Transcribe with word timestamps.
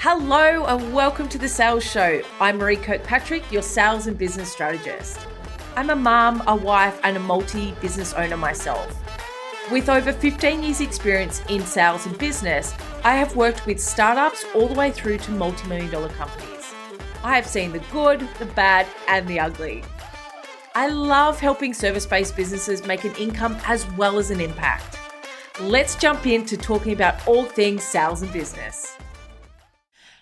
Hello 0.00 0.64
and 0.66 0.94
welcome 0.94 1.28
to 1.28 1.38
the 1.38 1.48
Sales 1.48 1.82
Show. 1.82 2.22
I'm 2.38 2.60
Maree 2.60 2.80
Kirkpatrick, 2.80 3.50
your 3.50 3.62
sales 3.62 4.06
and 4.06 4.16
business 4.16 4.52
strategist. 4.52 5.26
I'm 5.74 5.90
a 5.90 5.96
mom, 5.96 6.40
a 6.46 6.54
wife, 6.54 7.00
and 7.02 7.16
a 7.16 7.20
multi 7.20 7.72
business 7.80 8.12
owner 8.12 8.36
myself. 8.36 8.96
With 9.72 9.88
over 9.88 10.12
15 10.12 10.62
years' 10.62 10.80
experience 10.80 11.42
in 11.48 11.62
sales 11.62 12.06
and 12.06 12.16
business, 12.16 12.74
I 13.02 13.16
have 13.16 13.34
worked 13.34 13.66
with 13.66 13.80
startups 13.80 14.44
all 14.54 14.68
the 14.68 14.74
way 14.74 14.92
through 14.92 15.18
to 15.18 15.32
multi 15.32 15.66
million 15.66 15.90
dollar 15.90 16.10
companies. 16.10 16.72
I 17.24 17.34
have 17.34 17.48
seen 17.48 17.72
the 17.72 17.82
good, 17.90 18.20
the 18.38 18.46
bad, 18.46 18.86
and 19.08 19.26
the 19.26 19.40
ugly. 19.40 19.82
I 20.76 20.90
love 20.90 21.40
helping 21.40 21.74
service 21.74 22.06
based 22.06 22.36
businesses 22.36 22.86
make 22.86 23.02
an 23.02 23.16
income 23.16 23.58
as 23.66 23.84
well 23.94 24.20
as 24.20 24.30
an 24.30 24.40
impact. 24.40 24.96
Let's 25.60 25.96
jump 25.96 26.24
into 26.24 26.56
talking 26.56 26.92
about 26.92 27.26
all 27.26 27.46
things 27.46 27.82
sales 27.82 28.22
and 28.22 28.32
business. 28.32 28.96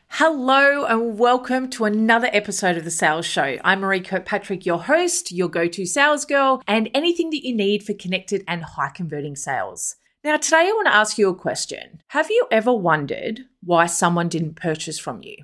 Hello 0.09 0.85
and 0.85 1.19
welcome 1.19 1.69
to 1.71 1.85
another 1.85 2.31
episode 2.33 2.79
of 2.79 2.85
the 2.85 2.91
Sales 2.91 3.27
Show. 3.27 3.59
I'm 3.63 3.83
Maree 3.83 4.05
Kirkpatrick, 4.05 4.65
your 4.65 4.83
host, 4.85 5.31
your 5.31 5.49
go 5.49 5.67
to 5.67 5.85
sales 5.85 6.25
girl, 6.25 6.63
and 6.67 6.89
anything 6.95 7.31
that 7.31 7.47
you 7.47 7.55
need 7.55 7.83
for 7.83 7.93
connected 7.93 8.43
and 8.49 8.63
high 8.63 8.91
converting 8.95 9.37
sales. 9.37 9.97
Now, 10.25 10.39
today 10.39 10.69
I 10.69 10.73
want 10.73 10.87
to 10.87 10.95
ask 10.95 11.19
you 11.19 11.29
a 11.29 11.35
question. 11.35 12.03
Have 12.09 12.31
you 12.31 12.47
ever 12.51 12.73
wondered 12.73 13.41
why 13.63 13.87
someone 13.87 14.29
didn't 14.29 14.57
purchase 14.57 14.99
from 14.99 15.23
you? 15.23 15.37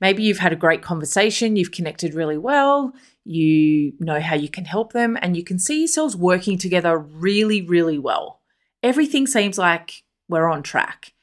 Maybe 0.00 0.22
you've 0.22 0.38
had 0.38 0.52
a 0.52 0.56
great 0.56 0.82
conversation, 0.82 1.56
you've 1.56 1.72
connected 1.72 2.14
really 2.14 2.38
well, 2.38 2.92
you 3.24 3.94
know 3.98 4.20
how 4.20 4.36
you 4.36 4.48
can 4.48 4.66
help 4.66 4.92
them, 4.92 5.18
and 5.22 5.36
you 5.36 5.42
can 5.42 5.58
see 5.58 5.80
yourselves 5.80 6.16
working 6.16 6.58
together 6.58 6.96
really, 6.96 7.62
really 7.62 7.98
well. 7.98 8.40
Everything 8.82 9.26
seems 9.26 9.58
like 9.58 10.04
we're 10.28 10.48
on 10.48 10.62
track. 10.62 11.14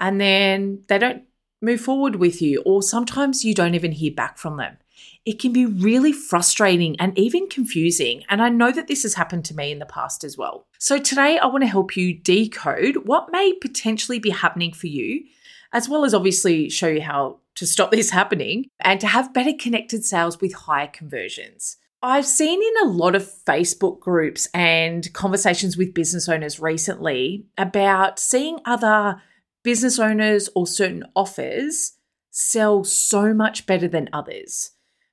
And 0.00 0.20
then 0.20 0.82
they 0.88 0.98
don't 0.98 1.24
move 1.60 1.80
forward 1.80 2.16
with 2.16 2.40
you, 2.40 2.62
or 2.64 2.82
sometimes 2.82 3.44
you 3.44 3.54
don't 3.54 3.74
even 3.74 3.92
hear 3.92 4.12
back 4.12 4.38
from 4.38 4.56
them. 4.56 4.78
It 5.24 5.38
can 5.38 5.52
be 5.52 5.66
really 5.66 6.12
frustrating 6.12 6.98
and 6.98 7.16
even 7.18 7.48
confusing. 7.48 8.24
And 8.28 8.42
I 8.42 8.48
know 8.48 8.72
that 8.72 8.88
this 8.88 9.02
has 9.02 9.14
happened 9.14 9.44
to 9.46 9.54
me 9.54 9.70
in 9.70 9.78
the 9.78 9.86
past 9.86 10.24
as 10.24 10.36
well. 10.38 10.66
So 10.78 10.98
today 10.98 11.38
I 11.38 11.46
want 11.46 11.62
to 11.62 11.68
help 11.68 11.96
you 11.96 12.14
decode 12.14 13.06
what 13.06 13.30
may 13.30 13.52
potentially 13.52 14.18
be 14.18 14.30
happening 14.30 14.72
for 14.72 14.86
you, 14.86 15.24
as 15.72 15.88
well 15.88 16.04
as 16.04 16.14
obviously 16.14 16.70
show 16.70 16.88
you 16.88 17.02
how 17.02 17.40
to 17.56 17.66
stop 17.66 17.90
this 17.92 18.10
happening 18.10 18.66
and 18.80 19.00
to 19.00 19.06
have 19.06 19.34
better 19.34 19.52
connected 19.58 20.04
sales 20.04 20.40
with 20.40 20.54
higher 20.54 20.88
conversions. 20.88 21.76
I've 22.00 22.26
seen 22.26 22.62
in 22.62 22.86
a 22.86 22.92
lot 22.92 23.16
of 23.16 23.28
Facebook 23.44 23.98
groups 23.98 24.46
and 24.54 25.12
conversations 25.14 25.76
with 25.76 25.94
business 25.94 26.28
owners 26.28 26.60
recently 26.60 27.46
about 27.56 28.20
seeing 28.20 28.60
other 28.64 29.20
business 29.68 29.98
owners 29.98 30.48
or 30.54 30.66
certain 30.66 31.04
offers 31.14 31.92
sell 32.30 32.82
so 32.84 33.34
much 33.34 33.66
better 33.66 33.86
than 33.86 34.08
others. 34.14 34.70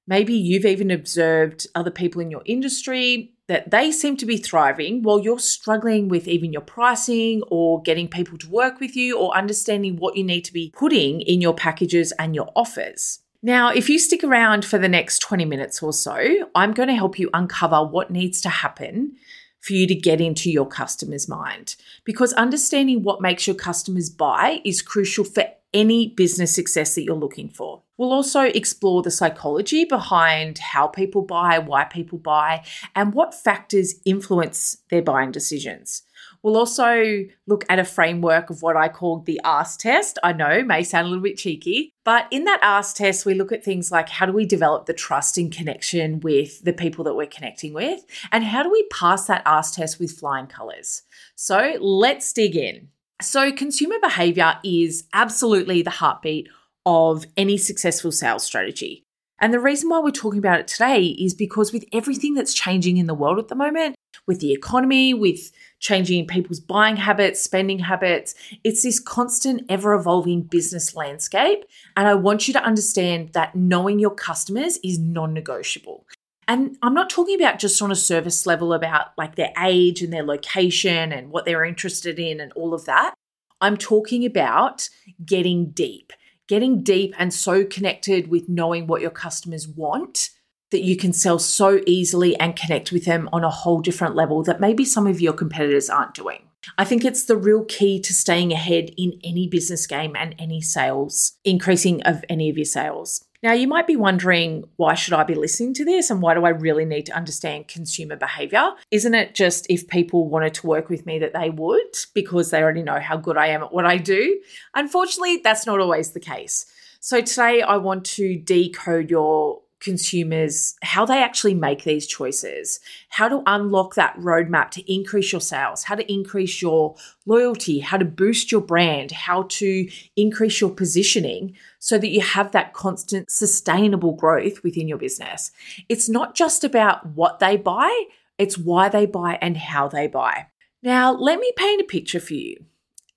Maybe 0.07 0.33
you've 0.33 0.63
even 0.63 0.91
observed 0.91 1.67
other 1.75 1.91
people 1.91 2.21
in 2.21 2.31
your 2.31 2.41
industry 2.45 3.33
that 3.49 3.69
they 3.69 3.91
seem 3.91 4.15
to 4.15 4.25
be 4.25 4.37
thriving 4.37 5.03
while 5.03 5.19
you're 5.19 5.39
struggling 5.39 6.07
with 6.07 6.25
even 6.29 6.53
your 6.53 6.61
pricing 6.61 7.43
or 7.49 7.81
getting 7.81 8.07
people 8.07 8.37
to 8.37 8.49
work 8.49 8.79
with 8.79 8.95
you 8.95 9.19
or 9.19 9.35
understanding 9.35 9.97
what 9.97 10.15
you 10.15 10.23
need 10.23 10.45
to 10.45 10.53
be 10.53 10.71
putting 10.73 11.19
in 11.19 11.41
your 11.41 11.53
packages 11.53 12.13
and 12.17 12.33
your 12.33 12.49
offers. 12.55 13.19
Now, 13.43 13.71
if 13.71 13.89
you 13.89 13.99
stick 13.99 14.23
around 14.23 14.63
for 14.63 14.77
the 14.77 14.87
next 14.87 15.19
20 15.19 15.43
minutes 15.43 15.83
or 15.83 15.91
so, 15.91 16.15
I'm 16.55 16.71
going 16.71 16.87
to 16.87 16.95
help 16.95 17.19
you 17.19 17.29
uncover 17.33 17.83
what 17.83 18.09
needs 18.09 18.39
to 18.43 18.49
happen 18.49 19.17
for 19.65 19.73
you 19.73 19.87
to 19.87 19.95
get 19.95 20.21
into 20.21 20.51
your 20.51 20.67
customer's 20.67 21.27
mind. 21.27 21.75
Because 22.03 22.33
understanding 22.33 23.01
what 23.01 23.19
makes 23.19 23.47
your 23.47 23.55
customers 23.55 24.11
buy 24.11 24.61
is 24.63 24.83
crucial 24.83 25.23
for 25.23 25.45
any 25.73 26.09
business 26.09 26.53
success 26.53 26.93
that 26.93 27.03
you're 27.03 27.15
looking 27.15 27.49
for. 27.49 27.81
We'll 27.97 28.13
also 28.13 28.41
explore 28.41 29.01
the 29.01 29.09
psychology 29.09 29.83
behind 29.83 30.59
how 30.59 30.85
people 30.85 31.23
buy, 31.23 31.57
why 31.57 31.85
people 31.85 32.19
buy, 32.19 32.63
and 32.95 33.13
what 33.13 33.33
factors 33.33 33.95
influence 34.05 34.77
their 34.89 35.01
buying 35.01 35.31
decisions. 35.31 36.03
We'll 36.45 36.57
also 36.57 37.25
look 37.47 37.65
at 37.69 37.79
a 37.79 37.83
framework 37.83 38.51
of 38.51 38.61
what 38.61 38.77
I 38.77 38.87
call 38.87 39.21
the 39.21 39.41
ASK 39.43 39.79
test. 39.79 40.19
I 40.23 40.31
know 40.31 40.63
may 40.63 40.83
sound 40.83 41.07
a 41.07 41.09
little 41.09 41.23
bit 41.23 41.39
cheeky, 41.39 41.91
but 42.03 42.27
in 42.29 42.43
that 42.43 42.59
ASK 42.61 42.97
test, 42.97 43.25
we 43.25 43.33
look 43.33 43.51
at 43.51 43.63
things 43.63 43.91
like 43.91 44.09
how 44.09 44.27
do 44.27 44.31
we 44.31 44.45
develop 44.45 44.85
the 44.85 44.93
trust 44.93 45.39
and 45.39 45.51
connection 45.51 46.19
with 46.19 46.63
the 46.63 46.71
people 46.71 47.03
that 47.05 47.15
we're 47.15 47.25
connecting 47.25 47.73
with, 47.73 48.05
and 48.31 48.43
how 48.43 48.61
do 48.61 48.69
we 48.69 48.87
pass 48.91 49.25
that 49.25 49.41
ASK 49.43 49.73
test 49.73 49.99
with 49.99 50.11
flying 50.11 50.45
colors. 50.45 51.01
So 51.33 51.77
let's 51.79 52.31
dig 52.31 52.55
in. 52.55 52.89
So, 53.23 53.51
consumer 53.51 53.95
behavior 53.99 54.59
is 54.63 55.05
absolutely 55.13 55.81
the 55.81 55.89
heartbeat 55.89 56.47
of 56.85 57.25
any 57.35 57.57
successful 57.57 58.11
sales 58.11 58.43
strategy. 58.43 59.04
And 59.39 59.53
the 59.53 59.59
reason 59.59 59.89
why 59.89 59.99
we're 59.99 60.11
talking 60.11 60.39
about 60.39 60.59
it 60.59 60.67
today 60.67 61.03
is 61.07 61.33
because 61.33 61.73
with 61.73 61.85
everything 61.91 62.33
that's 62.33 62.53
changing 62.53 62.97
in 62.97 63.07
the 63.07 63.13
world 63.13 63.37
at 63.37 63.49
the 63.49 63.55
moment, 63.55 63.95
with 64.27 64.39
the 64.39 64.53
economy, 64.53 65.13
with 65.13 65.51
changing 65.79 66.27
people's 66.27 66.59
buying 66.59 66.95
habits, 66.95 67.41
spending 67.41 67.79
habits. 67.79 68.33
It's 68.63 68.83
this 68.83 68.99
constant, 68.99 69.63
ever 69.69 69.93
evolving 69.93 70.43
business 70.43 70.95
landscape. 70.95 71.65
And 71.95 72.07
I 72.07 72.15
want 72.15 72.47
you 72.47 72.53
to 72.53 72.63
understand 72.63 73.33
that 73.33 73.55
knowing 73.55 73.99
your 73.99 74.13
customers 74.15 74.79
is 74.83 74.97
non 74.97 75.33
negotiable. 75.33 76.05
And 76.47 76.77
I'm 76.81 76.93
not 76.93 77.09
talking 77.09 77.39
about 77.39 77.59
just 77.59 77.81
on 77.81 77.91
a 77.91 77.95
service 77.95 78.45
level 78.45 78.73
about 78.73 79.07
like 79.17 79.35
their 79.35 79.51
age 79.61 80.01
and 80.01 80.13
their 80.13 80.23
location 80.23 81.11
and 81.11 81.31
what 81.31 81.45
they're 81.45 81.65
interested 81.65 82.19
in 82.19 82.39
and 82.39 82.51
all 82.53 82.73
of 82.73 82.85
that. 82.85 83.15
I'm 83.61 83.77
talking 83.77 84.25
about 84.25 84.89
getting 85.25 85.71
deep, 85.71 86.13
getting 86.47 86.83
deep 86.83 87.13
and 87.17 87.33
so 87.33 87.65
connected 87.65 88.27
with 88.27 88.49
knowing 88.49 88.87
what 88.87 89.01
your 89.01 89.11
customers 89.11 89.67
want 89.67 90.29
that 90.71 90.83
you 90.83 90.97
can 90.97 91.13
sell 91.13 91.39
so 91.39 91.81
easily 91.85 92.37
and 92.39 92.55
connect 92.55 92.91
with 92.91 93.05
them 93.05 93.29
on 93.31 93.43
a 93.43 93.49
whole 93.49 93.81
different 93.81 94.15
level 94.15 94.43
that 94.43 94.59
maybe 94.59 94.83
some 94.83 95.07
of 95.07 95.21
your 95.21 95.33
competitors 95.33 95.89
aren't 95.89 96.13
doing. 96.13 96.41
I 96.77 96.85
think 96.85 97.05
it's 97.05 97.25
the 97.25 97.37
real 97.37 97.63
key 97.65 98.01
to 98.01 98.13
staying 98.13 98.51
ahead 98.51 98.89
in 98.97 99.19
any 99.23 99.47
business 99.47 99.85
game 99.85 100.15
and 100.15 100.35
any 100.39 100.61
sales, 100.61 101.33
increasing 101.43 102.01
of 102.03 102.25
any 102.29 102.49
of 102.49 102.57
your 102.57 102.65
sales. 102.65 103.23
Now, 103.43 103.53
you 103.53 103.67
might 103.67 103.87
be 103.87 103.95
wondering, 103.95 104.65
why 104.77 104.95
should 104.95 105.13
I 105.13 105.23
be 105.23 105.35
listening 105.35 105.73
to 105.75 105.85
this 105.85 106.09
and 106.09 106.21
why 106.21 106.33
do 106.33 106.45
I 106.45 106.49
really 106.49 106.85
need 106.85 107.05
to 107.07 107.15
understand 107.15 107.67
consumer 107.67 108.15
behavior? 108.15 108.71
Isn't 108.91 109.13
it 109.13 109.35
just 109.35 109.67
if 109.69 109.87
people 109.87 110.29
wanted 110.29 110.53
to 110.55 110.67
work 110.67 110.89
with 110.89 111.05
me 111.05 111.19
that 111.19 111.33
they 111.33 111.49
would 111.49 111.95
because 112.13 112.49
they 112.49 112.61
already 112.61 112.81
know 112.81 112.99
how 112.99 113.17
good 113.17 113.37
I 113.37 113.47
am 113.47 113.63
at 113.63 113.73
what 113.73 113.85
I 113.85 113.97
do? 113.97 114.41
Unfortunately, 114.73 115.41
that's 115.43 115.65
not 115.65 115.79
always 115.79 116.11
the 116.11 116.19
case. 116.19 116.65
So, 116.99 117.21
today 117.21 117.61
I 117.61 117.77
want 117.77 118.05
to 118.05 118.37
decode 118.37 119.11
your 119.11 119.61
consumers 119.85 120.75
how 120.81 121.05
they 121.05 121.23
actually 121.23 121.53
make 121.53 121.83
these 121.83 122.07
choices, 122.07 122.79
how 123.09 123.29
to 123.29 123.43
unlock 123.45 123.95
that 123.95 124.17
roadmap 124.17 124.71
to 124.71 124.93
increase 124.93 125.31
your 125.31 125.39
sales, 125.39 125.83
how 125.83 125.95
to 125.95 126.11
increase 126.11 126.61
your 126.61 126.95
loyalty, 127.25 127.79
how 127.79 127.95
to 127.95 128.03
boost 128.03 128.51
your 128.51 128.59
brand, 128.59 129.11
how 129.11 129.43
to 129.43 129.87
increase 130.17 130.59
your 130.59 130.71
positioning 130.71 131.55
so 131.79 131.97
that 131.99 132.09
you 132.09 132.19
have 132.19 132.51
that 132.51 132.73
constant 132.73 133.29
sustainable 133.29 134.13
growth 134.13 134.63
within 134.63 134.87
your 134.87 134.97
business. 134.97 135.51
It's 135.87 136.09
not 136.09 136.35
just 136.35 136.63
about 136.63 137.05
what 137.05 137.39
they 137.39 137.55
buy, 137.55 138.05
it's 138.37 138.57
why 138.57 138.89
they 138.89 139.05
buy 139.05 139.37
and 139.39 139.55
how 139.55 139.87
they 139.87 140.07
buy. 140.07 140.47
Now, 140.81 141.13
let 141.13 141.39
me 141.39 141.51
paint 141.55 141.81
a 141.81 141.85
picture 141.85 142.19
for 142.19 142.33
you. 142.33 142.65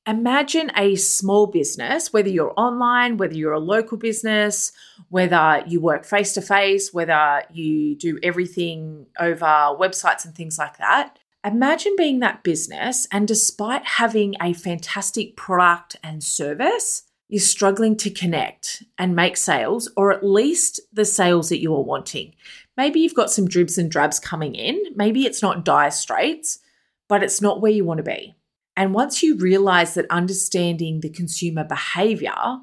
Imagine 0.08 0.72
a 0.74 0.96
small 0.96 1.46
business, 1.46 2.14
whether 2.14 2.30
you're 2.30 2.54
online, 2.56 3.18
whether 3.18 3.34
you're 3.34 3.52
a 3.52 3.60
local 3.60 3.98
business, 3.98 4.72
whether 5.10 5.62
you 5.66 5.82
work 5.82 6.06
face 6.06 6.32
to 6.32 6.40
face, 6.40 6.94
whether 6.94 7.42
you 7.52 7.94
do 7.94 8.18
everything 8.22 9.04
over 9.20 9.44
websites 9.44 10.24
and 10.24 10.34
things 10.34 10.56
like 10.56 10.78
that. 10.78 11.18
Imagine 11.44 11.94
being 11.98 12.20
that 12.20 12.42
business, 12.42 13.06
and 13.12 13.28
despite 13.28 13.84
having 13.84 14.34
a 14.40 14.54
fantastic 14.54 15.36
product 15.36 15.96
and 16.02 16.24
service, 16.24 17.02
you're 17.28 17.38
struggling 17.38 17.94
to 17.98 18.08
connect 18.08 18.82
and 18.96 19.14
make 19.14 19.36
sales, 19.36 19.90
or 19.94 20.10
at 20.10 20.24
least 20.24 20.80
the 20.90 21.04
sales 21.04 21.50
that 21.50 21.60
you 21.60 21.74
are 21.74 21.84
wanting. 21.84 22.34
Maybe 22.78 23.00
you've 23.00 23.14
got 23.14 23.30
some 23.30 23.46
dribs 23.46 23.76
and 23.76 23.90
drabs 23.90 24.18
coming 24.18 24.54
in. 24.54 24.82
Maybe 24.96 25.26
it's 25.26 25.42
not 25.42 25.66
dire 25.66 25.90
straits, 25.90 26.60
but 27.08 27.22
it's 27.22 27.42
not 27.42 27.60
where 27.60 27.72
you 27.72 27.84
want 27.84 27.98
to 27.98 28.04
be. 28.04 28.34
And 28.78 28.94
once 28.94 29.24
you 29.24 29.34
realize 29.34 29.94
that 29.94 30.06
understanding 30.08 31.00
the 31.00 31.10
consumer 31.10 31.64
behavior 31.64 32.60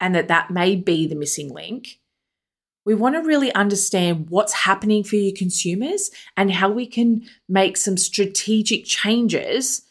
and 0.00 0.14
that 0.14 0.28
that 0.28 0.50
may 0.50 0.76
be 0.76 1.06
the 1.06 1.14
missing 1.14 1.52
link, 1.52 2.00
we 2.86 2.94
want 2.94 3.16
to 3.16 3.20
really 3.20 3.52
understand 3.52 4.30
what's 4.30 4.54
happening 4.54 5.04
for 5.04 5.16
your 5.16 5.36
consumers 5.36 6.10
and 6.38 6.52
how 6.52 6.70
we 6.70 6.86
can 6.86 7.28
make 7.50 7.76
some 7.76 7.98
strategic 7.98 8.86
changes 8.86 9.82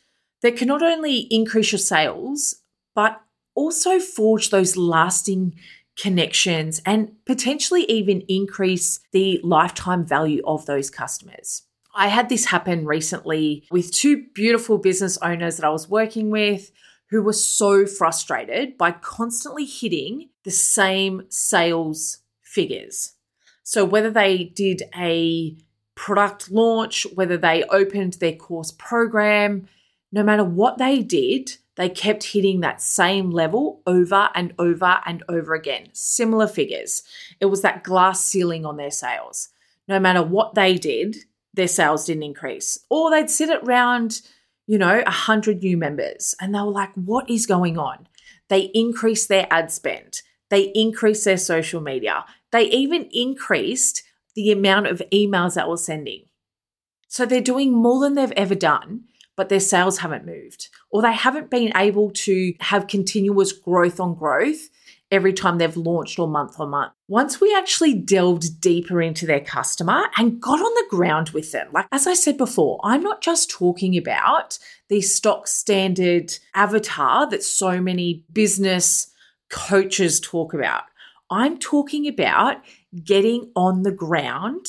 that 0.42 0.58
can 0.58 0.68
not 0.68 0.82
only 0.82 1.28
increase 1.30 1.72
your 1.72 1.78
sales, 1.78 2.56
but 2.96 3.22
also 3.54 4.00
forge 4.00 4.50
those 4.50 4.76
lasting 4.76 5.54
connections 5.96 6.82
and 6.88 7.12
potentially 7.28 7.84
even 7.84 8.22
increase 8.28 9.00
the 9.12 9.40
lifetime 9.44 10.08
value 10.08 10.42
of 10.48 10.66
those 10.66 10.90
customers. 10.90 11.62
I 11.96 12.08
had 12.08 12.28
this 12.28 12.46
happen 12.46 12.86
recently 12.86 13.66
with 13.72 13.92
two 13.92 14.26
beautiful 14.34 14.78
business 14.78 15.18
owners 15.22 15.58
that 15.58 15.66
I 15.66 15.70
was 15.70 15.90
working 15.90 16.30
with 16.30 16.72
who 17.10 17.22
were 17.22 17.34
so 17.34 17.86
frustrated 17.86 18.78
by 18.78 18.92
constantly 18.92 19.66
hitting 19.66 20.30
the 20.44 20.52
same 20.52 21.24
sales 21.30 22.20
figures. 22.42 23.14
So, 23.64 23.86
whether 23.86 24.12
they 24.12 24.44
did 24.44 24.84
a 24.96 25.56
product 25.96 26.52
launch, 26.52 27.08
whether 27.16 27.38
they 27.38 27.64
opened 27.64 28.14
their 28.14 28.36
course 28.36 28.72
program, 28.72 29.68
no 30.12 30.24
matter 30.24 30.44
what 30.44 30.78
they 30.78 31.02
did, 31.02 31.58
they 31.76 31.90
kept 31.90 32.24
hitting 32.24 32.60
that 32.60 32.82
same 32.82 33.32
level 33.32 33.82
over 33.88 34.30
and 34.36 34.54
over 34.60 35.00
and 35.06 35.24
over 35.30 35.54
again, 35.54 35.88
similar 35.94 36.48
figures. 36.48 37.04
It 37.40 37.46
was 37.46 37.62
that 37.62 37.84
glass 37.84 38.24
ceiling 38.24 38.66
on 38.66 38.78
their 38.78 38.92
sales. 38.92 39.50
No 39.88 40.00
matter 40.00 40.24
what 40.24 40.56
they 40.56 40.76
did, 40.76 41.18
their 41.56 41.68
sales 41.68 42.06
didn't 42.06 42.24
increase. 42.24 42.80
Or 42.90 43.10
they'd 43.10 43.30
sit 43.30 43.50
at 43.50 43.64
around, 43.64 44.22
you 44.68 44.78
know, 44.78 45.02
100 45.02 45.64
new 45.64 45.78
members 45.78 46.36
and 46.40 46.54
they 46.54 46.60
were 46.60 46.66
like, 46.66 46.94
what 46.96 47.30
is 47.30 47.46
going 47.46 47.78
on? 47.78 48.08
They 48.50 48.72
increased 48.74 49.28
their 49.28 49.48
ad 49.50 49.72
spend, 49.72 50.22
they 50.50 50.72
increased 50.76 51.26
their 51.26 51.38
social 51.38 51.82
media, 51.82 52.26
they 52.52 52.64
even 52.66 53.10
increased 53.12 54.04
the 54.36 54.52
amount 54.52 54.88
of 54.88 55.02
emails 55.12 55.56
that 55.56 55.68
we're 55.68 55.78
sending. 55.78 56.26
So 57.08 57.26
they're 57.26 57.42
doing 57.42 57.74
more 57.74 58.02
than 58.02 58.16
they've 58.16 58.32
ever 58.34 58.56
done, 58.56 59.06
but 59.36 59.50
their 59.50 59.60
sales 59.60 60.00
haven't 60.00 60.26
moved, 60.26 60.70
or 60.92 61.02
they 61.02 61.14
haven't 61.14 61.50
been 61.50 61.72
able 61.76 62.12
to 62.12 62.54
have 62.60 62.88
continuous 62.88 63.52
growth 63.52 64.00
on 64.00 64.14
growth 64.14 64.70
every 65.12 65.34
time 65.34 65.58
they've 65.58 65.78
launched 65.78 66.18
or 66.20 66.28
month 66.28 66.60
on 66.60 66.70
month. 66.70 66.92
Once 67.08 67.40
we 67.40 67.54
actually 67.56 67.94
delved 67.94 68.60
deeper 68.60 69.02
into 69.02 69.26
their 69.26 69.40
customer 69.40 70.06
and 70.18 70.42
got 70.42 70.60
on 70.60 70.74
the 70.74 70.88
ground 70.90 71.30
with 71.30 71.52
them, 71.52 71.68
like 71.72 71.88
as 71.92 72.08
I 72.08 72.14
said 72.14 72.38
before, 72.38 72.80
I'm 72.84 73.02
not 73.02 73.22
just 73.22 73.50
talking 73.50 73.98
about 73.98 74.58
the 74.90 75.02
stock 75.02 75.48
standard 75.48 76.34
avatar 76.54 77.30
that 77.30 77.44
so 77.44 77.80
many 77.80 78.24
business 78.32 79.12
coaches 79.50 80.20
talk 80.20 80.54
about. 80.54 80.84
I'm 81.30 81.58
talking 81.58 82.08
about 82.08 82.58
getting 83.04 83.52
on 83.56 83.84
the 83.84 83.92
ground 83.92 84.66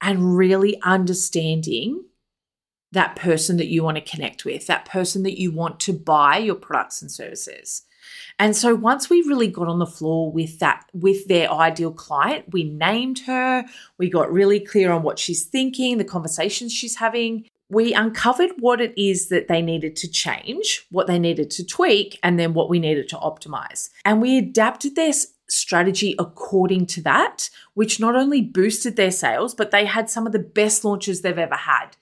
and 0.00 0.36
really 0.36 0.80
understanding 0.82 2.04
that 2.92 3.16
person 3.16 3.56
that 3.56 3.68
you 3.68 3.82
want 3.82 3.96
to 3.96 4.02
connect 4.02 4.44
with, 4.44 4.66
that 4.66 4.84
person 4.84 5.22
that 5.22 5.40
you 5.40 5.50
want 5.52 5.80
to 5.80 5.92
buy 5.92 6.38
your 6.38 6.54
products 6.54 7.00
and 7.00 7.10
services. 7.10 7.82
And 8.38 8.56
so 8.56 8.74
once 8.74 9.08
we 9.08 9.22
really 9.22 9.48
got 9.48 9.68
on 9.68 9.78
the 9.78 9.86
floor 9.86 10.32
with 10.32 10.58
that, 10.58 10.84
with 10.92 11.28
their 11.28 11.50
ideal 11.50 11.92
client, 11.92 12.46
we 12.52 12.64
named 12.64 13.20
her, 13.20 13.64
we 13.98 14.10
got 14.10 14.32
really 14.32 14.60
clear 14.60 14.90
on 14.92 15.02
what 15.02 15.18
she's 15.18 15.44
thinking, 15.44 15.98
the 15.98 16.04
conversations 16.04 16.72
she's 16.72 16.96
having. 16.96 17.46
We 17.68 17.94
uncovered 17.94 18.50
what 18.58 18.80
it 18.80 18.92
is 19.00 19.28
that 19.28 19.48
they 19.48 19.62
needed 19.62 19.96
to 19.96 20.08
change, 20.10 20.86
what 20.90 21.06
they 21.06 21.18
needed 21.18 21.50
to 21.52 21.64
tweak, 21.64 22.18
and 22.22 22.38
then 22.38 22.52
what 22.52 22.68
we 22.68 22.78
needed 22.78 23.08
to 23.10 23.16
optimize. 23.16 23.88
And 24.04 24.20
we 24.20 24.36
adapted 24.36 24.94
their 24.94 25.12
strategy 25.48 26.14
according 26.18 26.86
to 26.86 27.02
that, 27.02 27.48
which 27.74 28.00
not 28.00 28.16
only 28.16 28.42
boosted 28.42 28.96
their 28.96 29.10
sales, 29.10 29.54
but 29.54 29.70
they 29.70 29.84
had 29.84 30.10
some 30.10 30.26
of 30.26 30.32
the 30.32 30.38
best 30.38 30.84
launches 30.84 31.22
they've 31.22 31.38
ever 31.38 31.56
had. 31.56 31.96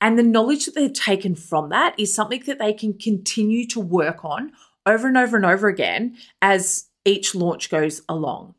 And 0.00 0.18
the 0.18 0.22
knowledge 0.22 0.66
that 0.66 0.74
they've 0.74 0.92
taken 0.92 1.34
from 1.34 1.70
that 1.70 1.98
is 1.98 2.14
something 2.14 2.42
that 2.46 2.58
they 2.58 2.72
can 2.72 2.94
continue 2.94 3.66
to 3.68 3.80
work 3.80 4.24
on 4.24 4.52
over 4.86 5.08
and 5.08 5.18
over 5.18 5.36
and 5.36 5.44
over 5.44 5.68
again 5.68 6.16
as 6.40 6.86
each 7.04 7.34
launch 7.34 7.68
goes 7.68 8.02
along. 8.08 8.54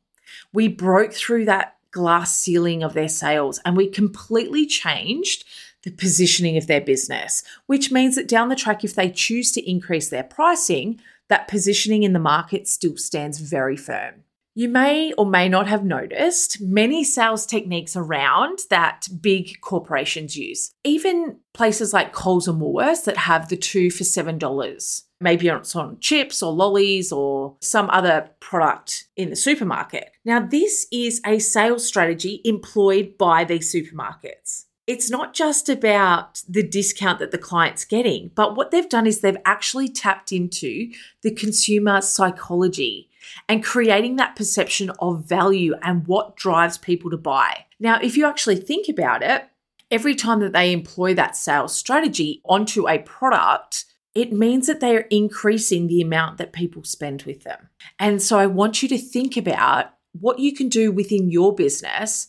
We 0.53 0.68
broke 0.68 1.13
through 1.13 1.45
that 1.45 1.75
glass 1.91 2.35
ceiling 2.35 2.83
of 2.83 2.94
their 2.94 3.09
sales 3.09 3.59
and 3.65 3.75
we 3.75 3.88
completely 3.88 4.65
changed 4.65 5.45
the 5.83 5.91
positioning 5.91 6.57
of 6.57 6.68
their 6.68 6.81
business, 6.81 7.44
which 7.65 7.91
means 7.91 8.15
that 8.15 8.27
down 8.27 8.50
the 8.50 8.56
track, 8.56 8.83
if 8.83 8.94
they 8.94 9.09
choose 9.09 9.51
to 9.53 9.69
increase 9.69 10.09
their 10.09 10.24
pricing, 10.24 11.00
that 11.29 11.47
positioning 11.47 12.03
in 12.03 12.13
the 12.13 12.19
market 12.19 12.68
still 12.68 12.97
stands 12.97 13.39
very 13.39 13.77
firm. 13.77 14.24
You 14.57 14.69
may 14.69 15.13
or 15.19 15.27
may 15.27 15.50
not 15.50 15.68
have 15.68 15.86
noticed 15.86 16.59
many 16.59 17.04
sales 17.04 17.45
techniques 17.45 17.95
around 17.95 18.62
that 18.71 19.07
big 19.21 19.62
corporations 19.62 20.36
use. 20.36 20.71
Even 20.83 21.38
places 21.54 21.94
like 21.94 22.12
Coles 22.12 22.48
and 22.48 22.59
Woolworths 22.59 23.04
that 23.04 23.18
have 23.18 23.50
the 23.50 23.56
two 23.56 23.92
for 23.92 24.04
$7. 24.04 25.04
Maybe 25.21 25.48
it's 25.48 25.75
on 25.75 26.00
chips 26.00 26.42
or 26.42 26.51
lollies 26.51 27.12
or 27.12 27.56
some 27.62 27.88
other 27.92 28.31
product 28.39 29.06
in 29.15 29.30
the 29.30 29.36
supermarket. 29.36 30.09
Now, 30.25 30.39
this 30.39 30.88
is 30.92 31.21
a 31.24 31.38
sales 31.38 31.86
strategy 31.86 32.42
employed 32.44 33.15
by 33.15 33.44
these 33.44 33.71
supermarkets 33.71 34.63
it's 34.88 35.10
not 35.10 35.33
just 35.33 35.68
about 35.68 36.42
the 36.48 36.63
discount 36.63 37.19
that 37.19 37.31
the 37.31 37.38
client's 37.38 37.83
getting, 37.83 38.31
but 38.36 38.56
what 38.56 38.71
they've 38.71 38.88
done 38.88 39.06
is 39.06 39.19
they've 39.19 39.36
actually 39.44 39.89
tapped 39.89 40.31
into 40.31 40.89
the 41.24 41.31
consumer 41.36 42.00
psychology 42.00 43.10
and 43.47 43.63
creating 43.63 44.15
that 44.15 44.35
perception 44.35 44.91
of 45.00 45.25
value 45.25 45.75
and 45.81 46.07
what 46.07 46.35
drives 46.35 46.77
people 46.77 47.09
to 47.12 47.18
buy. 47.18 47.65
Now, 47.79 48.00
if 48.01 48.18
you 48.18 48.25
actually 48.25 48.57
think 48.57 48.89
about 48.89 49.24
it, 49.24 49.45
every 49.91 50.15
time 50.15 50.39
that 50.39 50.53
they 50.53 50.71
employ 50.71 51.13
that 51.15 51.35
sales 51.35 51.75
strategy 51.75 52.41
onto 52.45 52.88
a 52.88 53.00
product, 53.00 53.85
it 54.15 54.33
means 54.33 54.68
that 54.68 54.79
they 54.79 54.95
are 54.97 55.07
increasing 55.12 55.88
the 55.88 56.01
amount 56.01 56.38
that 56.38 56.53
people 56.53 56.83
spend 56.83 57.24
with 57.24 57.44
them. 57.44 57.69
And 58.00 58.21
so 58.21 58.39
I 58.39 58.47
want 58.47 58.81
you 58.81 58.89
to 58.89 58.97
think 58.97 59.38
about 59.38 59.94
what 60.13 60.39
you 60.39 60.53
can 60.53 60.69
do 60.69 60.91
within 60.91 61.29
your 61.29 61.53
business 61.53 62.27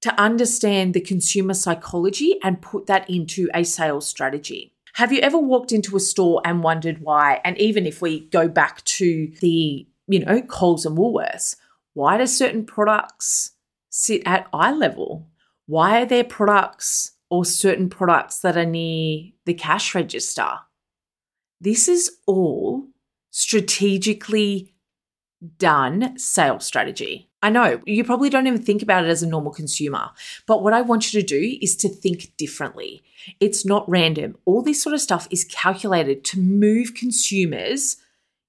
to 0.00 0.20
understand 0.20 0.94
the 0.94 1.00
consumer 1.00 1.54
psychology 1.54 2.38
and 2.42 2.62
put 2.62 2.86
that 2.86 3.08
into 3.10 3.48
a 3.54 3.64
sales 3.64 4.06
strategy. 4.06 4.74
Have 4.94 5.12
you 5.12 5.20
ever 5.20 5.36
walked 5.36 5.72
into 5.72 5.94
a 5.96 6.00
store 6.00 6.40
and 6.44 6.62
wondered 6.62 7.00
why? 7.00 7.40
And 7.44 7.58
even 7.58 7.86
if 7.86 8.00
we 8.00 8.20
go 8.20 8.48
back 8.48 8.82
to 8.84 9.30
the 9.40 9.86
you 10.08 10.24
know, 10.24 10.42
Coles 10.42 10.86
and 10.86 10.96
Woolworths. 10.96 11.56
Why 11.94 12.18
do 12.18 12.26
certain 12.26 12.64
products 12.64 13.52
sit 13.90 14.22
at 14.26 14.48
eye 14.52 14.72
level? 14.72 15.28
Why 15.66 16.02
are 16.02 16.06
there 16.06 16.24
products 16.24 17.12
or 17.30 17.44
certain 17.44 17.88
products 17.88 18.40
that 18.40 18.56
are 18.56 18.66
near 18.66 19.30
the 19.46 19.54
cash 19.54 19.94
register? 19.94 20.48
This 21.60 21.88
is 21.88 22.18
all 22.26 22.88
strategically 23.30 24.74
done 25.58 26.18
sales 26.18 26.64
strategy. 26.64 27.30
I 27.42 27.50
know 27.50 27.80
you 27.86 28.02
probably 28.02 28.30
don't 28.30 28.46
even 28.46 28.62
think 28.62 28.82
about 28.82 29.04
it 29.04 29.08
as 29.08 29.22
a 29.22 29.28
normal 29.28 29.52
consumer, 29.52 30.10
but 30.46 30.62
what 30.62 30.72
I 30.72 30.80
want 30.80 31.12
you 31.12 31.20
to 31.20 31.26
do 31.26 31.58
is 31.60 31.76
to 31.76 31.88
think 31.88 32.32
differently. 32.36 33.04
It's 33.40 33.64
not 33.64 33.88
random. 33.88 34.36
All 34.44 34.62
this 34.62 34.82
sort 34.82 34.94
of 34.94 35.00
stuff 35.00 35.28
is 35.30 35.44
calculated 35.44 36.24
to 36.24 36.40
move 36.40 36.94
consumers 36.94 37.98